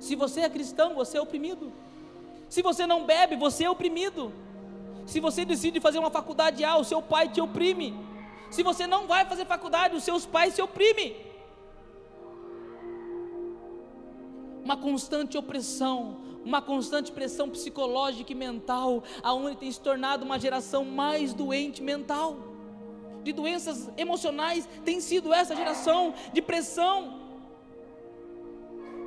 Se 0.00 0.16
você 0.16 0.40
é 0.40 0.48
cristão, 0.48 0.94
você 0.94 1.18
é 1.18 1.20
oprimido. 1.20 1.70
Se 2.52 2.60
você 2.60 2.86
não 2.86 3.06
bebe, 3.06 3.34
você 3.34 3.64
é 3.64 3.70
oprimido. 3.70 4.30
Se 5.06 5.20
você 5.20 5.42
decide 5.42 5.80
fazer 5.80 5.98
uma 5.98 6.10
faculdade 6.10 6.62
A, 6.62 6.76
o 6.76 6.84
seu 6.84 7.00
pai 7.00 7.26
te 7.26 7.40
oprime. 7.40 7.98
Se 8.50 8.62
você 8.62 8.86
não 8.86 9.06
vai 9.06 9.24
fazer 9.24 9.46
faculdade, 9.46 9.96
os 9.96 10.04
seus 10.04 10.26
pais 10.26 10.54
te 10.54 10.60
oprimem. 10.60 11.16
Uma 14.62 14.76
constante 14.76 15.38
opressão, 15.38 16.18
uma 16.44 16.60
constante 16.60 17.10
pressão 17.10 17.48
psicológica 17.48 18.32
e 18.32 18.34
mental, 18.34 19.02
aonde 19.22 19.56
tem 19.56 19.72
se 19.72 19.80
tornado 19.80 20.22
uma 20.22 20.38
geração 20.38 20.84
mais 20.84 21.32
doente 21.32 21.82
mental. 21.82 22.36
De 23.22 23.32
doenças 23.32 23.90
emocionais 23.96 24.68
tem 24.84 25.00
sido 25.00 25.32
essa 25.32 25.56
geração 25.56 26.12
de 26.34 26.42
pressão. 26.42 27.21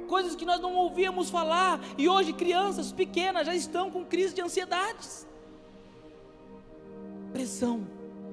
Coisas 0.05 0.35
que 0.35 0.45
nós 0.45 0.59
não 0.59 0.75
ouvíamos 0.75 1.29
falar 1.29 1.79
e 1.97 2.07
hoje 2.07 2.33
crianças 2.33 2.91
pequenas 2.91 3.45
já 3.45 3.55
estão 3.55 3.91
com 3.91 4.05
crise 4.05 4.33
de 4.33 4.41
ansiedades 4.41 5.25
pressão 7.35 7.85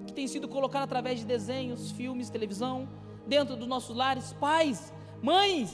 que 0.07 0.13
tem 0.13 0.29
sido 0.29 0.47
colocada 0.47 0.85
através 0.85 1.19
de 1.19 1.27
desenhos, 1.27 1.91
filmes, 1.91 2.31
televisão, 2.31 2.89
dentro 3.27 3.57
dos 3.57 3.67
nossos 3.67 3.97
lares. 3.97 4.33
Pais, 4.35 4.93
mães, 5.21 5.73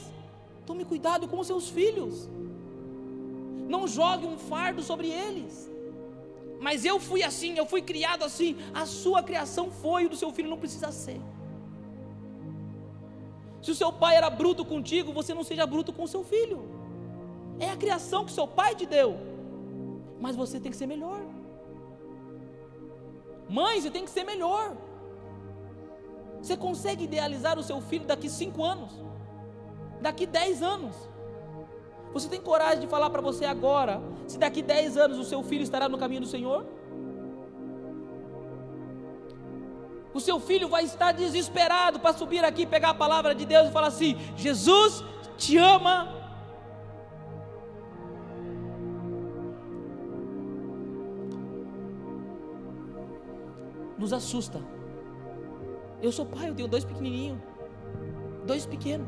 tome 0.65 0.83
cuidado 0.83 1.27
com 1.27 1.39
os 1.39 1.45
seus 1.45 1.69
filhos. 1.69 2.27
Não 3.67 3.87
jogue 3.87 4.25
um 4.25 4.35
fardo 4.35 4.81
sobre 4.81 5.07
eles. 5.09 5.69
Mas 6.59 6.85
eu 6.85 6.99
fui 6.99 7.21
assim, 7.21 7.55
eu 7.55 7.67
fui 7.67 7.83
criado 7.83 8.23
assim. 8.23 8.57
A 8.73 8.87
sua 8.87 9.21
criação 9.21 9.69
foi, 9.69 10.07
o 10.07 10.09
do 10.09 10.15
seu 10.15 10.31
filho 10.31 10.49
não 10.49 10.57
precisa 10.57 10.91
ser. 10.91 11.21
Se 13.61 13.71
o 13.71 13.75
seu 13.75 13.91
pai 13.91 14.15
era 14.15 14.29
bruto 14.29 14.63
contigo, 14.63 15.11
você 15.11 15.33
não 15.33 15.43
seja 15.43 15.65
bruto 15.65 15.91
com 15.91 16.03
o 16.03 16.07
seu 16.07 16.23
filho. 16.23 16.59
É 17.59 17.69
a 17.69 17.75
criação 17.75 18.25
que 18.25 18.31
seu 18.31 18.47
pai 18.47 18.75
te 18.75 18.85
deu. 18.85 19.17
Mas 20.19 20.35
você 20.35 20.59
tem 20.59 20.71
que 20.71 20.77
ser 20.77 20.87
melhor. 20.87 21.21
Mãe, 23.49 23.81
você 23.81 23.89
tem 23.89 24.05
que 24.05 24.11
ser 24.11 24.23
melhor. 24.23 24.75
Você 26.41 26.55
consegue 26.55 27.03
idealizar 27.03 27.59
o 27.59 27.63
seu 27.63 27.81
filho 27.81 28.05
daqui 28.05 28.29
cinco 28.29 28.63
anos? 28.63 28.91
Daqui 30.01 30.25
dez 30.25 30.63
anos? 30.63 30.95
Você 32.13 32.29
tem 32.29 32.41
coragem 32.41 32.79
de 32.79 32.87
falar 32.87 33.09
para 33.09 33.21
você 33.21 33.45
agora, 33.45 34.01
se 34.27 34.37
daqui 34.37 34.61
dez 34.61 34.97
anos 34.97 35.19
o 35.19 35.23
seu 35.23 35.43
filho 35.43 35.63
estará 35.63 35.87
no 35.87 35.97
caminho 35.97 36.21
do 36.21 36.27
Senhor? 36.27 36.65
O 40.13 40.19
seu 40.19 40.39
filho 40.39 40.67
vai 40.67 40.83
estar 40.83 41.11
desesperado 41.11 41.99
para 41.99 42.13
subir 42.13 42.43
aqui, 42.43 42.65
pegar 42.65 42.89
a 42.89 42.93
palavra 42.93 43.35
de 43.35 43.45
Deus 43.45 43.69
e 43.69 43.71
falar 43.71 43.87
assim: 43.87 44.17
Jesus 44.35 45.03
te 45.37 45.57
ama, 45.57 46.19
nos 53.97 54.11
assusta. 54.11 54.59
Eu 56.01 56.11
sou 56.11 56.25
pai, 56.25 56.49
eu 56.49 56.55
tenho 56.55 56.67
dois 56.67 56.85
pequenininhos, 56.85 57.39
dois 58.45 58.65
pequenos. 58.65 59.07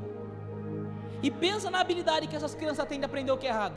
E 1.23 1.31
pensa 1.31 1.71
na 1.71 1.79
habilidade 1.79 2.27
que 2.27 2.35
essas 2.35 2.53
crianças 2.53 2.85
têm 2.87 2.99
de 2.99 3.05
aprender 3.05 3.31
o 3.31 3.37
que 3.37 3.47
é 3.47 3.49
errado. 3.49 3.75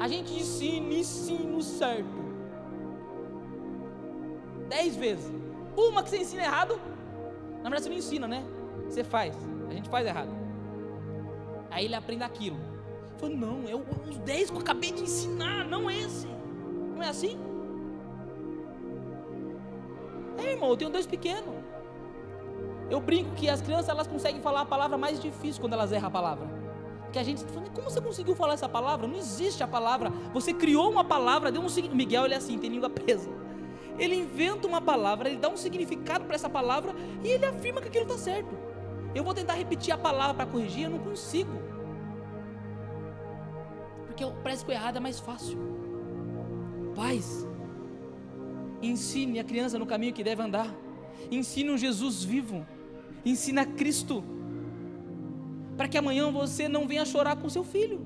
A 0.00 0.08
gente 0.08 0.32
ensina, 0.32 0.94
ensina 0.94 1.56
o 1.56 1.62
certo. 1.62 2.22
Dez 4.68 4.96
vezes. 4.96 5.32
Uma 5.76 6.02
que 6.02 6.10
você 6.10 6.18
ensina 6.18 6.42
errado, 6.42 6.78
na 7.62 7.70
verdade 7.70 7.84
você 7.84 7.88
não 7.88 7.96
ensina, 7.96 8.28
né? 8.28 8.44
Você 8.88 9.02
faz. 9.02 9.36
A 9.68 9.72
gente 9.72 9.88
faz 9.88 10.06
errado. 10.06 10.30
Aí 11.70 11.86
ele 11.86 11.94
aprende 11.94 12.22
aquilo. 12.22 12.58
Falou, 13.16 13.36
não, 13.36 13.64
é 13.68 13.74
os 13.74 14.18
dez 14.18 14.50
que 14.50 14.56
eu 14.56 14.60
acabei 14.60 14.92
de 14.92 15.02
ensinar, 15.02 15.64
não 15.64 15.90
esse. 15.90 16.26
Não 16.94 17.02
é 17.02 17.08
assim? 17.08 17.38
É, 20.38 20.52
irmão, 20.52 20.70
eu 20.70 20.76
tenho 20.76 20.90
dois 20.90 21.06
pequenos. 21.06 21.54
Eu 22.90 23.00
brinco 23.00 23.34
que 23.34 23.48
as 23.48 23.62
crianças 23.62 23.88
elas 23.88 24.06
conseguem 24.06 24.42
falar 24.42 24.62
a 24.62 24.66
palavra 24.66 24.98
mais 24.98 25.18
difícil 25.18 25.60
quando 25.60 25.72
elas 25.72 25.92
erram 25.92 26.08
a 26.08 26.10
palavra. 26.10 26.62
Que 27.10 27.18
a 27.18 27.22
gente 27.22 27.42
fala, 27.44 27.66
como 27.70 27.88
você 27.88 28.00
conseguiu 28.00 28.34
falar 28.34 28.54
essa 28.54 28.68
palavra? 28.68 29.06
Não 29.06 29.16
existe 29.16 29.62
a 29.62 29.68
palavra. 29.68 30.10
Você 30.32 30.52
criou 30.52 30.90
uma 30.90 31.04
palavra, 31.04 31.50
deu 31.50 31.62
um 31.62 31.68
significado. 31.68 31.96
Miguel, 31.96 32.24
ele 32.24 32.34
é 32.34 32.36
assim, 32.36 32.58
tem 32.58 32.70
língua 32.70 32.90
presa. 32.90 33.30
Ele 34.02 34.16
inventa 34.16 34.66
uma 34.66 34.80
palavra, 34.80 35.28
ele 35.28 35.38
dá 35.38 35.48
um 35.48 35.56
significado 35.56 36.24
para 36.24 36.34
essa 36.34 36.50
palavra 36.50 36.92
e 37.22 37.28
ele 37.28 37.46
afirma 37.46 37.80
que 37.80 37.88
aquilo 37.88 38.04
está 38.04 38.18
certo. 38.18 38.54
Eu 39.14 39.22
vou 39.22 39.32
tentar 39.32 39.54
repetir 39.54 39.94
a 39.94 39.98
palavra 39.98 40.34
para 40.34 40.46
corrigir, 40.46 40.84
eu 40.84 40.90
não 40.90 40.98
consigo. 40.98 41.52
Porque 44.06 44.24
parece 44.42 44.64
que 44.64 44.70
o 44.70 44.74
errado 44.74 44.96
é 44.96 45.00
mais 45.00 45.20
fácil. 45.20 45.56
Paz, 46.96 47.46
Ensine 48.82 49.38
a 49.38 49.44
criança 49.44 49.78
no 49.78 49.86
caminho 49.86 50.12
que 50.12 50.24
deve 50.24 50.42
andar. 50.42 50.68
Ensine 51.30 51.70
um 51.70 51.78
Jesus 51.78 52.24
vivo. 52.24 52.66
Ensina 53.24 53.64
Cristo. 53.64 54.24
Para 55.76 55.86
que 55.86 55.96
amanhã 55.96 56.30
você 56.32 56.68
não 56.68 56.88
venha 56.88 57.04
chorar 57.04 57.36
com 57.36 57.48
seu 57.48 57.62
filho. 57.62 58.04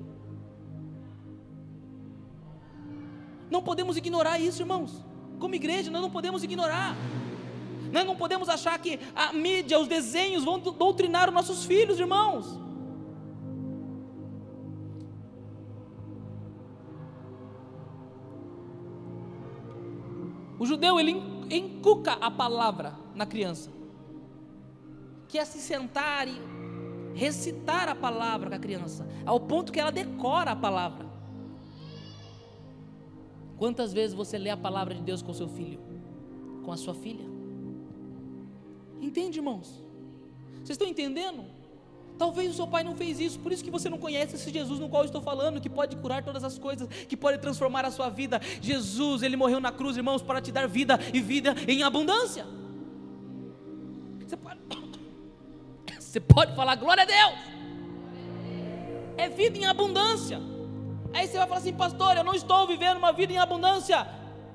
Não 3.50 3.62
podemos 3.62 3.96
ignorar 3.96 4.38
isso, 4.38 4.60
irmãos. 4.60 5.02
Como 5.38 5.54
igreja, 5.54 5.90
nós 5.90 6.02
não 6.02 6.10
podemos 6.10 6.42
ignorar. 6.42 6.96
Nós 7.92 8.04
não 8.04 8.16
podemos 8.16 8.48
achar 8.48 8.78
que 8.78 8.98
a 9.14 9.32
mídia, 9.32 9.78
os 9.78 9.88
desenhos 9.88 10.44
vão 10.44 10.58
doutrinar 10.58 11.28
os 11.28 11.34
nossos 11.34 11.64
filhos, 11.64 11.98
irmãos. 11.98 12.58
O 20.58 20.64
judeu 20.64 20.98
ele 20.98 21.12
encuca 21.50 22.12
a 22.14 22.30
palavra 22.30 22.94
na 23.14 23.26
criança, 23.26 23.70
que 25.28 25.38
é 25.38 25.44
se 25.44 25.60
sentar 25.60 26.26
e 26.26 26.40
recitar 27.14 27.88
a 27.88 27.94
palavra 27.94 28.50
com 28.50 28.56
a 28.56 28.58
criança, 28.58 29.06
ao 29.24 29.38
ponto 29.38 29.70
que 29.70 29.80
ela 29.80 29.92
decora 29.92 30.52
a 30.52 30.56
palavra. 30.56 31.05
Quantas 33.56 33.92
vezes 33.92 34.14
você 34.14 34.36
lê 34.36 34.50
a 34.50 34.56
palavra 34.56 34.94
de 34.94 35.02
Deus 35.02 35.22
com 35.22 35.32
seu 35.32 35.48
filho, 35.48 35.80
com 36.64 36.72
a 36.72 36.76
sua 36.76 36.94
filha? 36.94 37.24
Entende, 39.00 39.38
irmãos? 39.38 39.82
Vocês 40.56 40.70
estão 40.70 40.86
entendendo? 40.86 41.44
Talvez 42.18 42.50
o 42.50 42.54
seu 42.54 42.66
pai 42.66 42.82
não 42.82 42.96
fez 42.96 43.20
isso, 43.20 43.38
por 43.38 43.52
isso 43.52 43.62
que 43.62 43.70
você 43.70 43.90
não 43.90 43.98
conhece 43.98 44.36
esse 44.36 44.50
Jesus 44.50 44.80
no 44.80 44.88
qual 44.88 45.02
eu 45.02 45.06
estou 45.06 45.20
falando, 45.20 45.60
que 45.60 45.68
pode 45.68 45.96
curar 45.96 46.24
todas 46.24 46.42
as 46.42 46.58
coisas, 46.58 46.88
que 46.88 47.16
pode 47.16 47.38
transformar 47.38 47.84
a 47.84 47.90
sua 47.90 48.08
vida. 48.08 48.40
Jesus, 48.60 49.22
ele 49.22 49.36
morreu 49.36 49.60
na 49.60 49.70
cruz, 49.70 49.96
irmãos, 49.96 50.22
para 50.22 50.40
te 50.40 50.50
dar 50.50 50.66
vida 50.66 50.98
e 51.12 51.20
vida 51.20 51.54
em 51.68 51.82
abundância. 51.82 52.46
Você 54.26 54.36
pode, 54.36 54.60
você 56.00 56.20
pode 56.20 56.56
falar 56.56 56.76
glória 56.76 57.02
a 57.02 57.06
Deus. 57.06 57.56
É 59.18 59.28
vida 59.28 59.58
em 59.58 59.66
abundância. 59.66 60.40
Aí 61.12 61.26
você 61.26 61.38
vai 61.38 61.46
falar 61.46 61.60
assim, 61.60 61.72
pastor, 61.72 62.16
eu 62.16 62.24
não 62.24 62.34
estou 62.34 62.66
vivendo 62.66 62.98
uma 62.98 63.12
vida 63.12 63.32
em 63.32 63.38
abundância. 63.38 64.06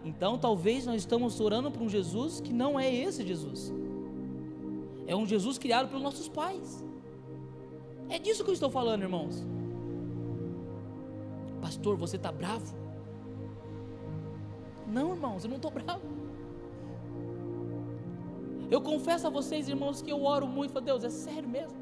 Então 0.04 0.38
talvez 0.38 0.86
nós 0.86 0.98
estamos 0.98 1.40
orando 1.40 1.72
para 1.72 1.84
um 1.84 1.90
Jesus 1.90 2.40
que 2.42 2.54
não 2.54 2.80
é 2.80 2.94
esse 2.94 3.26
Jesus. 3.26 3.74
É 5.08 5.16
um 5.16 5.26
Jesus 5.26 5.58
criado 5.58 5.88
pelos 5.88 6.04
nossos 6.04 6.28
pais. 6.28 6.84
É 8.10 8.20
disso 8.20 8.44
que 8.44 8.50
eu 8.50 8.54
estou 8.54 8.70
falando, 8.70 9.04
irmãos. 9.04 9.46
Pastor, 11.62 11.96
você 11.96 12.16
está 12.16 12.32
bravo? 12.32 12.76
Não, 14.88 15.14
irmãos, 15.14 15.44
eu 15.44 15.50
não 15.50 15.58
estou 15.58 15.72
bravo. 15.72 16.02
Eu 18.70 18.82
confesso 18.82 19.28
a 19.28 19.30
vocês, 19.30 19.68
irmãos, 19.68 20.02
que 20.02 20.10
eu 20.10 20.24
oro 20.24 20.48
muito. 20.48 20.72
Falo, 20.72 20.86
Deus, 20.86 21.04
é 21.04 21.10
sério 21.10 21.48
mesmo. 21.48 21.78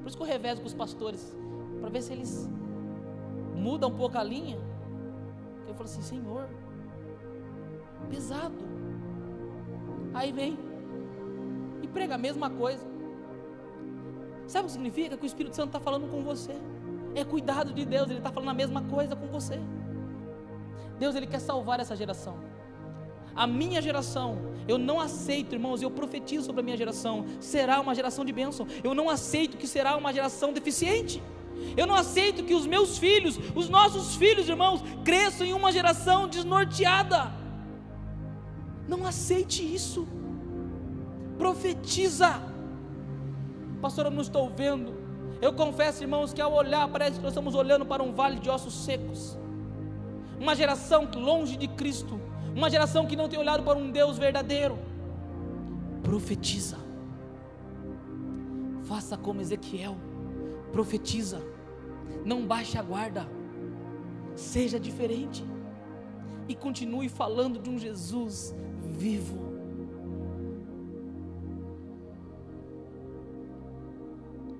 Por 0.00 0.08
isso 0.08 0.16
que 0.16 0.22
eu 0.22 0.26
revezo 0.26 0.60
com 0.60 0.66
os 0.66 0.74
pastores, 0.74 1.34
para 1.80 1.88
ver 1.88 2.02
se 2.02 2.12
eles 2.12 2.48
mudam 3.54 3.90
um 3.90 3.96
pouco 3.96 4.18
a 4.18 4.22
linha. 4.22 4.58
Eu 5.66 5.74
falo 5.74 5.84
assim, 5.84 6.02
Senhor, 6.02 6.48
pesado. 8.10 8.54
Aí 10.12 10.30
vem, 10.32 10.58
e 11.82 11.88
prega 11.88 12.14
a 12.14 12.18
mesma 12.18 12.50
coisa. 12.50 12.86
Sabe 14.46 14.64
o 14.64 14.66
que 14.66 14.72
significa? 14.72 15.16
Que 15.16 15.24
o 15.24 15.26
Espírito 15.26 15.56
Santo 15.56 15.68
está 15.68 15.80
falando 15.80 16.08
com 16.08 16.22
você. 16.22 16.54
É 17.14 17.24
cuidado 17.24 17.72
de 17.72 17.84
Deus, 17.84 18.08
Ele 18.10 18.18
está 18.18 18.30
falando 18.30 18.50
a 18.50 18.54
mesma 18.54 18.82
coisa 18.82 19.16
com 19.16 19.26
você. 19.28 19.58
Deus, 20.98 21.14
Ele 21.14 21.26
quer 21.26 21.40
salvar 21.40 21.80
essa 21.80 21.96
geração. 21.96 22.36
A 23.34 23.46
minha 23.46 23.82
geração, 23.82 24.38
eu 24.68 24.78
não 24.78 25.00
aceito, 25.00 25.54
irmãos, 25.54 25.82
eu 25.82 25.90
profetizo 25.90 26.46
sobre 26.46 26.60
a 26.60 26.64
minha 26.64 26.76
geração, 26.76 27.24
será 27.40 27.80
uma 27.80 27.94
geração 27.94 28.24
de 28.24 28.32
bênção. 28.32 28.66
Eu 28.82 28.94
não 28.94 29.10
aceito 29.10 29.56
que 29.56 29.66
será 29.66 29.96
uma 29.96 30.12
geração 30.12 30.52
deficiente. 30.52 31.20
Eu 31.76 31.86
não 31.86 31.94
aceito 31.94 32.44
que 32.44 32.54
os 32.54 32.66
meus 32.66 32.98
filhos, 32.98 33.38
os 33.54 33.68
nossos 33.68 34.14
filhos, 34.14 34.48
irmãos, 34.48 34.82
cresçam 35.04 35.46
em 35.46 35.52
uma 35.52 35.72
geração 35.72 36.28
desnorteada. 36.28 37.32
Não 38.86 39.06
aceite 39.06 39.62
isso. 39.62 40.06
Profetiza. 41.38 42.40
Pastor, 43.80 44.06
eu 44.06 44.10
não 44.10 44.22
estou 44.22 44.48
vendo. 44.50 44.94
Eu 45.40 45.52
confesso, 45.52 46.02
irmãos, 46.02 46.32
que 46.32 46.40
ao 46.40 46.52
olhar, 46.52 46.88
parece 46.88 47.16
que 47.16 47.22
nós 47.22 47.32
estamos 47.32 47.54
olhando 47.54 47.84
para 47.84 48.02
um 48.02 48.12
vale 48.12 48.38
de 48.38 48.48
ossos 48.48 48.84
secos. 48.84 49.36
Uma 50.38 50.54
geração 50.54 51.08
longe 51.16 51.56
de 51.56 51.68
Cristo. 51.68 52.20
Uma 52.54 52.70
geração 52.70 53.04
que 53.06 53.16
não 53.16 53.28
tem 53.28 53.38
olhado 53.38 53.62
para 53.62 53.76
um 53.76 53.90
Deus 53.90 54.16
verdadeiro. 54.16 54.78
Profetiza. 56.02 56.78
Faça 58.84 59.16
como 59.16 59.40
Ezequiel. 59.40 59.96
Profetiza. 60.74 61.40
Não 62.24 62.44
baixe 62.44 62.76
a 62.76 62.82
guarda. 62.82 63.28
Seja 64.34 64.78
diferente. 64.78 65.44
E 66.48 66.54
continue 66.54 67.08
falando 67.08 67.60
de 67.60 67.70
um 67.70 67.78
Jesus 67.78 68.52
vivo. 68.82 69.38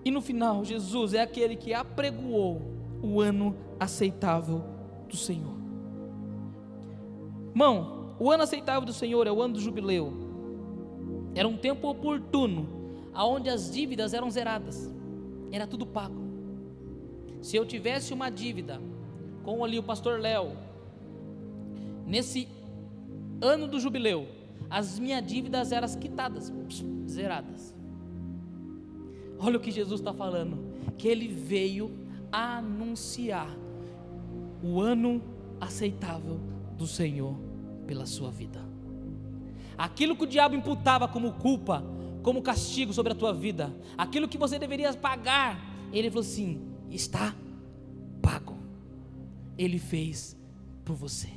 E 0.05 0.11
no 0.13 0.23
final, 0.23 0.65
Jesus 0.65 1.15
é 1.15 1.23
aquele 1.23 1.57
que 1.57 1.75
apregoou 1.75 2.63
o 3.03 3.21
ano 3.21 3.57
aceitável 3.81 4.63
do 5.09 5.17
Senhor. 5.17 5.55
Irmão, 7.51 8.15
o 8.21 8.31
ano 8.31 8.45
aceitável 8.45 8.87
do 8.87 8.93
Senhor 8.93 9.27
é 9.27 9.33
o 9.33 9.43
ano 9.43 9.55
do 9.55 9.61
jubileu. 9.61 10.13
Era 11.35 11.49
um 11.49 11.57
tempo 11.57 11.89
oportuno, 11.89 12.69
aonde 13.13 13.51
as 13.51 13.73
dívidas 13.73 14.15
eram 14.15 14.31
zeradas. 14.31 14.94
Era 15.55 15.69
tudo 15.69 15.87
pago. 15.87 16.21
Se 17.41 17.55
eu 17.57 17.65
tivesse 17.65 18.13
uma 18.13 18.29
dívida 18.29 18.81
com 19.45 19.63
ali 19.63 19.79
o 19.79 19.85
pastor 19.85 20.19
Léo, 20.19 20.57
nesse 22.05 22.49
ano 23.41 23.69
do 23.69 23.79
jubileu, 23.79 24.27
as 24.69 24.99
minhas 24.99 25.25
dívidas 25.25 25.71
eram 25.71 25.87
quitadas, 25.97 26.53
zeradas. 27.07 27.73
Olha 29.39 29.57
o 29.57 29.61
que 29.61 29.71
Jesus 29.71 30.01
está 30.01 30.13
falando: 30.13 30.59
que 30.99 31.07
ele 31.07 31.29
veio 31.29 31.89
anunciar 32.33 33.57
o 34.61 34.81
ano 34.81 35.23
aceitável 35.61 36.41
do 36.77 36.85
Senhor 36.89 37.37
pela 37.87 38.07
sua 38.07 38.29
vida. 38.29 38.61
Aquilo 39.79 40.17
que 40.17 40.25
o 40.25 40.27
diabo 40.27 40.57
imputava 40.57 41.07
como 41.07 41.35
culpa, 41.35 41.85
como 42.25 42.41
castigo 42.41 42.91
sobre 42.95 43.13
a 43.13 43.15
tua 43.15 43.35
vida, 43.35 43.73
aquilo 43.99 44.27
que 44.27 44.39
você 44.39 44.59
deveria 44.59 44.93
pagar, 44.95 45.61
ele 45.93 46.09
falou 46.09 46.23
assim: 46.23 46.61
está 46.91 47.37
pago. 48.23 48.57
Ele 49.59 49.79
fez 49.79 50.35
por 50.87 50.97
você. 50.97 51.29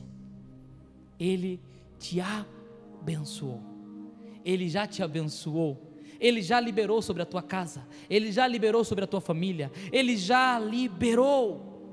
Ele 1.19 1.59
te 1.99 2.21
abençoou. 2.21 3.61
Ele 4.45 4.69
já 4.69 4.87
te 4.87 5.03
abençoou. 5.03 5.77
Ele 6.19 6.41
já 6.41 6.57
liberou 6.59 7.01
sobre 7.01 7.21
a 7.21 7.25
tua 7.25 7.43
casa. 7.43 7.85
Ele 8.09 8.31
já 8.31 8.47
liberou 8.47 8.83
sobre 8.85 9.03
a 9.03 9.07
tua 9.07 9.19
família. 9.19 9.69
Ele 9.91 10.15
já 10.15 10.57
liberou. 10.57 11.83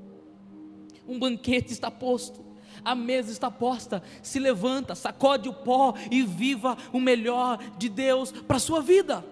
Um 1.06 1.18
banquete 1.18 1.72
está 1.72 1.90
posto. 1.90 2.43
A 2.84 2.94
mesa 2.94 3.32
está 3.32 3.50
posta. 3.50 4.02
Se 4.22 4.38
levanta, 4.38 4.94
sacode 4.94 5.48
o 5.48 5.54
pó 5.54 5.94
e 6.10 6.22
viva 6.22 6.76
o 6.92 7.00
melhor 7.00 7.58
de 7.78 7.88
Deus 7.88 8.30
para 8.30 8.56
a 8.56 8.60
sua 8.60 8.80
vida 8.80 9.24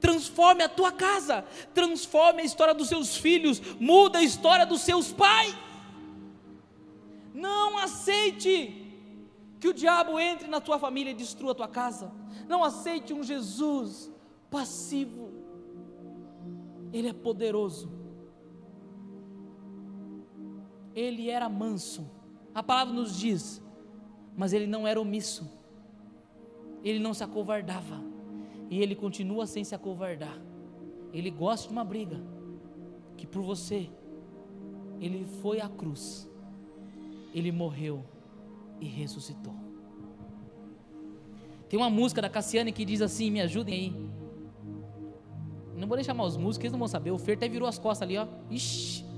transforme 0.00 0.62
a 0.62 0.68
tua 0.68 0.90
casa, 0.90 1.44
transforme 1.74 2.40
a 2.40 2.44
história 2.44 2.72
dos 2.72 2.88
seus 2.88 3.18
filhos, 3.18 3.60
muda 3.78 4.18
a 4.18 4.22
história 4.22 4.64
dos 4.64 4.80
seus 4.80 5.12
pais. 5.12 5.54
Não 7.34 7.78
aceite 7.78 8.80
que 9.60 9.68
o 9.68 9.74
diabo 9.74 10.18
entre 10.18 10.48
na 10.48 10.60
tua 10.60 10.78
família 10.78 11.10
e 11.10 11.14
destrua 11.14 11.52
a 11.52 11.54
tua 11.54 11.68
casa. 11.68 12.10
Não 12.48 12.64
aceite 12.64 13.12
um 13.12 13.22
Jesus 13.22 14.10
passivo. 14.50 15.30
Ele 16.92 17.08
é 17.08 17.12
poderoso. 17.12 17.92
Ele 20.94 21.30
era 21.30 21.48
manso. 21.48 22.10
A 22.54 22.62
palavra 22.62 22.92
nos 22.92 23.16
diz, 23.16 23.62
mas 24.36 24.52
ele 24.52 24.66
não 24.66 24.86
era 24.86 25.00
omisso. 25.00 25.48
Ele 26.82 26.98
não 26.98 27.14
se 27.14 27.22
acovardava. 27.22 28.02
E 28.68 28.80
ele 28.80 28.94
continua 28.94 29.46
sem 29.46 29.64
se 29.64 29.74
acovardar. 29.74 30.40
Ele 31.12 31.30
gosta 31.30 31.66
de 31.66 31.72
uma 31.72 31.84
briga. 31.84 32.20
Que 33.16 33.26
por 33.26 33.42
você, 33.42 33.90
ele 35.00 35.26
foi 35.42 35.60
à 35.60 35.68
cruz. 35.68 36.30
Ele 37.34 37.52
morreu 37.52 38.04
e 38.80 38.86
ressuscitou. 38.86 39.54
Tem 41.68 41.78
uma 41.78 41.90
música 41.90 42.22
da 42.22 42.28
Cassiane 42.28 42.72
que 42.72 42.84
diz 42.84 43.02
assim: 43.02 43.30
Me 43.30 43.40
ajudem 43.40 43.74
aí. 43.74 44.10
Não 45.76 45.86
vou 45.86 45.96
nem 45.96 46.04
chamar 46.04 46.24
os 46.24 46.36
músicos, 46.36 46.64
eles 46.64 46.72
não 46.72 46.78
vão 46.78 46.88
saber. 46.88 47.10
O 47.10 47.18
Fer 47.18 47.36
até 47.36 47.48
virou 47.48 47.68
as 47.68 47.78
costas 47.78 48.02
ali, 48.02 48.18
ó. 48.18 48.26
Ixi. 48.50 49.09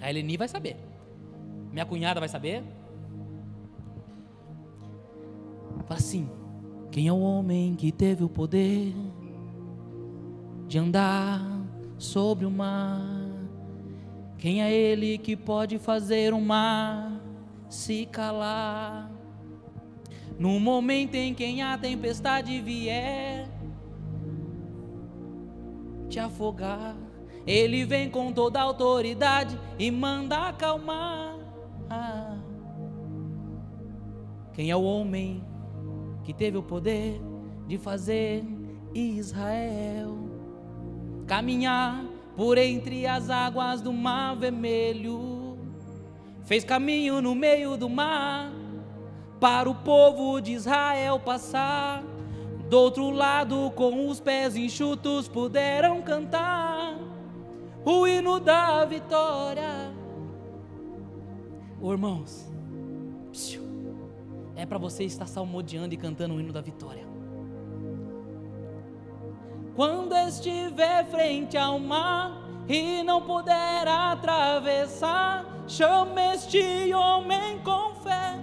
A 0.00 0.08
Eleni 0.08 0.36
vai 0.36 0.48
saber. 0.48 0.76
Minha 1.70 1.84
cunhada 1.84 2.20
vai 2.20 2.28
saber. 2.28 2.64
Fala 5.84 5.98
assim: 5.98 6.28
Quem 6.90 7.08
é 7.08 7.12
o 7.12 7.20
homem 7.20 7.74
que 7.74 7.92
teve 7.92 8.24
o 8.24 8.28
poder 8.28 8.94
de 10.66 10.78
andar 10.78 11.40
sobre 11.98 12.46
o 12.46 12.50
mar? 12.50 13.00
Quem 14.38 14.62
é 14.62 14.72
ele 14.72 15.18
que 15.18 15.36
pode 15.36 15.78
fazer 15.78 16.32
o 16.32 16.40
mar 16.40 17.20
se 17.68 18.06
calar? 18.06 19.10
No 20.38 20.58
momento 20.58 21.14
em 21.14 21.34
que 21.34 21.60
a 21.60 21.76
tempestade 21.76 22.58
vier 22.62 23.46
te 26.08 26.18
afogar, 26.18 26.96
ele 27.46 27.84
vem 27.84 28.08
com 28.08 28.32
toda 28.32 28.60
autoridade 28.60 29.58
e 29.78 29.90
manda 29.90 30.48
acalmar. 30.48 31.38
Quem 34.52 34.70
é 34.70 34.76
o 34.76 34.82
homem 34.82 35.42
que 36.22 36.32
teve 36.32 36.58
o 36.58 36.62
poder 36.62 37.20
de 37.66 37.78
fazer 37.78 38.44
Israel 38.94 40.18
caminhar 41.26 42.04
por 42.36 42.58
entre 42.58 43.06
as 43.06 43.30
águas 43.30 43.80
do 43.80 43.92
mar 43.92 44.34
vermelho, 44.34 45.58
fez 46.42 46.64
caminho 46.64 47.20
no 47.22 47.34
meio 47.34 47.76
do 47.76 47.88
mar 47.88 48.52
para 49.38 49.70
o 49.70 49.74
povo 49.74 50.40
de 50.40 50.52
Israel 50.52 51.20
passar. 51.20 52.02
Do 52.68 52.78
outro 52.78 53.10
lado, 53.10 53.70
com 53.76 54.08
os 54.08 54.20
pés 54.20 54.56
enxutos, 54.56 55.28
puderam 55.28 56.02
cantar 56.02 56.96
o 57.84 58.06
hino 58.06 58.38
da 58.40 58.84
vitória. 58.84 59.94
Oh, 61.80 61.92
irmãos, 61.92 62.50
é 64.54 64.66
para 64.66 64.78
você 64.78 65.04
estar 65.04 65.26
salmodiando 65.26 65.94
e 65.94 65.96
cantando 65.96 66.34
o 66.34 66.40
hino 66.40 66.52
da 66.52 66.60
vitória. 66.60 67.08
Quando 69.74 70.14
estiver 70.14 71.06
frente 71.06 71.56
ao 71.56 71.78
mar 71.78 72.46
e 72.68 73.02
não 73.02 73.22
puder 73.22 73.88
atravessar, 73.88 75.46
chame 75.66 76.34
este 76.34 76.92
homem 76.92 77.58
com 77.60 77.94
fé. 78.02 78.38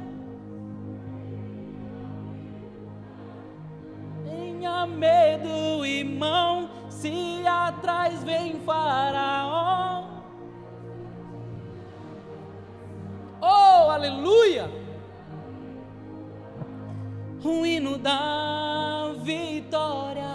Tenha 4.26 4.88
medo, 4.88 5.86
irmão, 5.86 6.70
se 7.08 7.48
atrás 7.48 8.24
vem 8.24 8.60
Faraó. 8.62 10.04
Oh, 13.42 13.90
aleluia! 13.92 14.70
O 17.44 17.66
hino 17.66 17.98
da 17.98 19.14
vitória. 19.24 20.26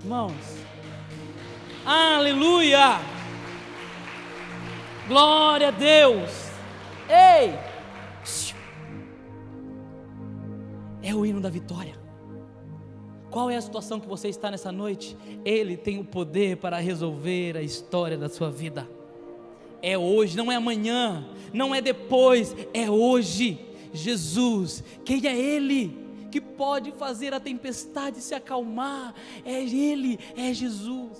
Irmãos, 0.00 0.64
aleluia! 1.86 2.98
Glória 5.06 5.68
a 5.68 5.70
Deus! 5.70 6.50
Ei! 7.08 7.50
É 11.02 11.10
é 11.10 11.14
o 11.14 11.26
hino 11.26 11.40
da 11.40 11.50
vitória. 11.50 12.01
Qual 13.32 13.50
é 13.50 13.56
a 13.56 13.62
situação 13.62 13.98
que 13.98 14.06
você 14.06 14.28
está 14.28 14.50
nessa 14.50 14.70
noite? 14.70 15.16
Ele 15.42 15.74
tem 15.74 15.98
o 15.98 16.04
poder 16.04 16.58
para 16.58 16.76
resolver 16.76 17.56
a 17.56 17.62
história 17.62 18.18
da 18.18 18.28
sua 18.28 18.50
vida. 18.50 18.86
É 19.80 19.96
hoje, 19.96 20.36
não 20.36 20.52
é 20.52 20.56
amanhã, 20.56 21.26
não 21.50 21.74
é 21.74 21.80
depois, 21.80 22.54
é 22.74 22.90
hoje. 22.90 23.58
Jesus, 23.90 24.84
quem 25.02 25.26
é 25.26 25.34
Ele 25.34 25.98
que 26.30 26.42
pode 26.42 26.92
fazer 26.92 27.32
a 27.32 27.40
tempestade 27.40 28.20
se 28.20 28.34
acalmar? 28.34 29.14
É 29.46 29.62
Ele, 29.62 30.18
é 30.36 30.52
Jesus. 30.52 31.18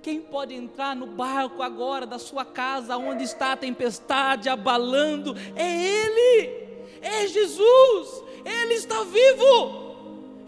Quem 0.00 0.20
pode 0.20 0.54
entrar 0.54 0.94
no 0.94 1.06
barco 1.06 1.60
agora 1.60 2.06
da 2.06 2.20
sua 2.20 2.44
casa, 2.44 2.96
onde 2.96 3.24
está 3.24 3.52
a 3.52 3.56
tempestade 3.56 4.48
abalando? 4.48 5.36
É 5.56 6.04
Ele, 6.04 6.68
é 7.02 7.26
Jesus, 7.26 8.22
Ele 8.44 8.74
está 8.74 9.02
vivo, 9.02 9.89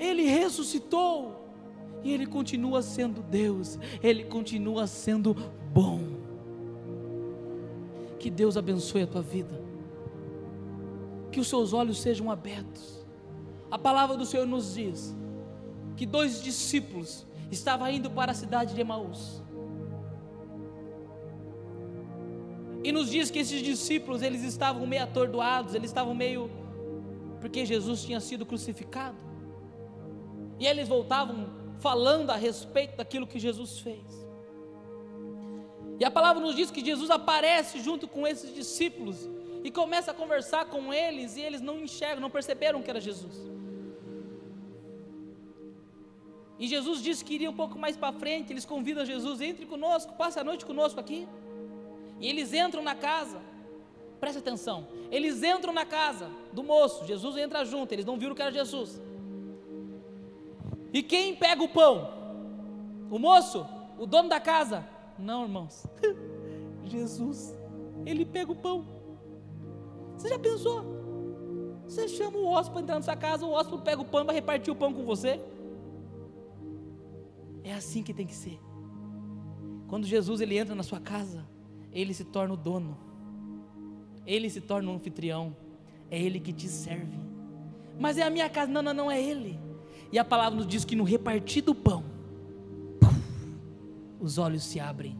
Ele 0.02 0.24
ressuscitou 0.24 1.46
e 2.02 2.12
Ele 2.12 2.26
continua 2.26 2.82
sendo 2.82 3.22
Deus, 3.22 3.78
Ele 4.02 4.24
continua 4.24 4.88
sendo 4.88 5.32
bom. 5.72 6.00
Que 8.18 8.28
Deus 8.28 8.56
abençoe 8.56 9.02
a 9.02 9.06
tua 9.06 9.22
vida, 9.22 9.62
que 11.30 11.38
os 11.38 11.46
seus 11.46 11.72
olhos 11.72 12.00
sejam 12.00 12.30
abertos. 12.32 13.06
A 13.70 13.78
palavra 13.78 14.16
do 14.16 14.26
Senhor 14.26 14.46
nos 14.46 14.74
diz 14.74 15.14
que 15.96 16.04
dois 16.04 16.42
discípulos 16.42 17.24
estavam 17.50 17.88
indo 17.88 18.10
para 18.10 18.32
a 18.32 18.34
cidade 18.34 18.74
de 18.74 18.80
Emaús. 18.80 19.40
E 22.82 22.90
nos 22.90 23.08
diz 23.08 23.30
que 23.30 23.38
esses 23.38 23.62
discípulos, 23.62 24.20
eles 24.20 24.42
estavam 24.42 24.84
meio 24.84 25.04
atordoados, 25.04 25.76
eles 25.76 25.90
estavam 25.90 26.12
meio 26.12 26.50
porque 27.40 27.64
Jesus 27.64 28.02
tinha 28.02 28.18
sido 28.18 28.44
crucificado. 28.44 29.31
E 30.62 30.66
eles 30.68 30.86
voltavam 30.86 31.50
falando 31.80 32.30
a 32.30 32.36
respeito 32.36 32.96
daquilo 32.96 33.26
que 33.26 33.36
Jesus 33.36 33.80
fez. 33.80 34.06
E 35.98 36.04
a 36.04 36.10
palavra 36.18 36.40
nos 36.40 36.54
diz 36.54 36.70
que 36.70 36.84
Jesus 36.84 37.10
aparece 37.10 37.80
junto 37.80 38.06
com 38.06 38.24
esses 38.28 38.54
discípulos 38.54 39.28
e 39.64 39.72
começa 39.72 40.12
a 40.12 40.14
conversar 40.14 40.66
com 40.66 40.94
eles 40.94 41.36
e 41.36 41.40
eles 41.40 41.60
não 41.60 41.80
enxergam, 41.80 42.20
não 42.20 42.30
perceberam 42.30 42.80
que 42.80 42.88
era 42.88 43.00
Jesus. 43.00 43.34
E 46.60 46.68
Jesus 46.68 47.02
disse 47.02 47.24
que 47.24 47.34
iria 47.34 47.50
um 47.50 47.56
pouco 47.56 47.76
mais 47.76 47.96
para 47.96 48.12
frente, 48.12 48.52
eles 48.52 48.64
convidam 48.64 49.04
Jesus, 49.04 49.40
entre 49.40 49.66
conosco, 49.66 50.12
passe 50.12 50.38
a 50.38 50.44
noite 50.44 50.64
conosco 50.64 51.00
aqui. 51.00 51.26
E 52.20 52.28
eles 52.28 52.54
entram 52.54 52.84
na 52.84 52.94
casa, 52.94 53.42
preste 54.20 54.38
atenção, 54.38 54.86
eles 55.10 55.42
entram 55.42 55.72
na 55.72 55.84
casa 55.84 56.30
do 56.52 56.62
moço, 56.62 57.04
Jesus 57.04 57.36
entra 57.36 57.64
junto, 57.64 57.92
eles 57.92 58.04
não 58.04 58.16
viram 58.16 58.32
que 58.32 58.42
era 58.42 58.52
Jesus. 58.52 59.00
E 60.92 61.02
quem 61.02 61.34
pega 61.34 61.62
o 61.62 61.68
pão? 61.68 62.10
O 63.10 63.18
moço? 63.18 63.66
O 63.98 64.06
dono 64.06 64.28
da 64.28 64.40
casa? 64.40 64.86
Não, 65.18 65.44
irmãos. 65.44 65.86
Jesus, 66.84 67.54
ele 68.04 68.24
pega 68.24 68.52
o 68.52 68.56
pão. 68.56 68.86
Você 70.16 70.28
já 70.28 70.38
pensou? 70.38 70.84
Você 71.84 72.08
chama 72.08 72.38
o 72.38 72.46
hóspede 72.46 72.72
para 72.72 72.82
entrar 72.82 72.94
na 72.96 73.02
sua 73.02 73.16
casa, 73.16 73.44
o 73.44 73.52
hóspede 73.52 73.82
pega 73.82 74.00
o 74.00 74.04
pão 74.04 74.24
vai 74.24 74.34
repartir 74.34 74.72
o 74.72 74.76
pão 74.76 74.92
com 74.92 75.04
você? 75.04 75.40
É 77.64 77.72
assim 77.72 78.02
que 78.02 78.14
tem 78.14 78.26
que 78.26 78.34
ser. 78.34 78.58
Quando 79.88 80.06
Jesus 80.06 80.40
ele 80.40 80.56
entra 80.56 80.74
na 80.74 80.82
sua 80.82 81.00
casa, 81.00 81.46
ele 81.92 82.14
se 82.14 82.24
torna 82.24 82.54
o 82.54 82.56
dono, 82.56 82.96
ele 84.26 84.48
se 84.48 84.60
torna 84.60 84.90
o 84.90 84.94
anfitrião, 84.94 85.54
é 86.10 86.20
ele 86.20 86.40
que 86.40 86.52
te 86.52 86.68
serve. 86.68 87.18
Mas 87.98 88.16
é 88.16 88.22
a 88.22 88.30
minha 88.30 88.48
casa, 88.48 88.70
não, 88.70 88.82
não, 88.82 88.94
não 88.94 89.10
é 89.10 89.22
ele. 89.22 89.60
E 90.12 90.18
a 90.18 90.24
palavra 90.24 90.58
nos 90.58 90.66
diz 90.66 90.84
que 90.84 90.94
no 90.94 91.04
repartir 91.04 91.64
do 91.64 91.74
pão, 91.74 92.04
os 94.20 94.36
olhos 94.36 94.62
se 94.62 94.78
abrem. 94.78 95.16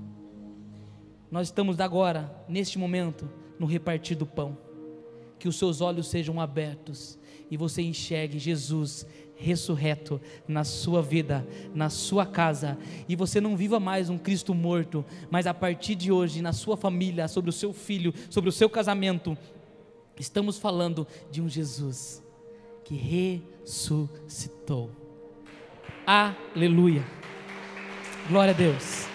Nós 1.31 1.49
estamos 1.49 1.81
agora, 1.81 2.45
neste 2.47 2.79
momento, 2.79 3.29
no 3.59 3.65
repartir 3.65 4.17
do 4.19 4.27
pão. 4.27 4.57
Que 5.39 5.49
os 5.49 5.57
seus 5.57 5.81
olhos 5.81 6.09
sejam 6.09 6.39
abertos 6.39 7.19
e 7.51 7.57
você 7.57 7.81
enxergue 7.81 8.39
Jesus 8.39 9.07
ressurreto 9.35 10.21
na 10.47 10.63
sua 10.63 11.03
vida, 11.03 11.45
na 11.75 11.91
sua 11.91 12.25
casa, 12.25 12.79
e 13.09 13.17
você 13.17 13.41
não 13.41 13.57
viva 13.57 13.81
mais 13.81 14.09
um 14.09 14.17
Cristo 14.17 14.55
morto, 14.55 15.05
mas 15.31 15.49
a 15.49 15.55
partir 15.55 15.97
de 15.97 16.13
hoje, 16.13 16.41
na 16.41 16.53
sua 16.53 16.77
família, 16.77 17.27
sobre 17.27 17.51
o 17.51 17.53
seu 17.53 17.73
filho, 17.73 18.15
sobre 18.31 18.49
o 18.49 18.53
seu 18.53 18.71
casamento, 18.71 19.37
estamos 20.17 20.59
falando 20.59 21.05
de 21.29 21.43
um 21.43 21.49
Jesus 21.49 22.22
que 22.93 23.37
ressuscitou. 23.65 24.91
Aleluia. 26.07 27.03
Glória 28.29 28.53
a 28.53 28.57
Deus. 28.57 29.07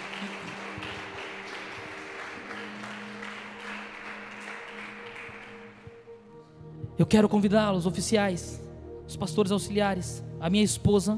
Eu 6.97 7.05
quero 7.05 7.29
convidá-los, 7.29 7.85
oficiais, 7.85 8.59
os 9.07 9.15
pastores 9.15 9.51
auxiliares, 9.51 10.23
a 10.39 10.49
minha 10.49 10.63
esposa, 10.63 11.15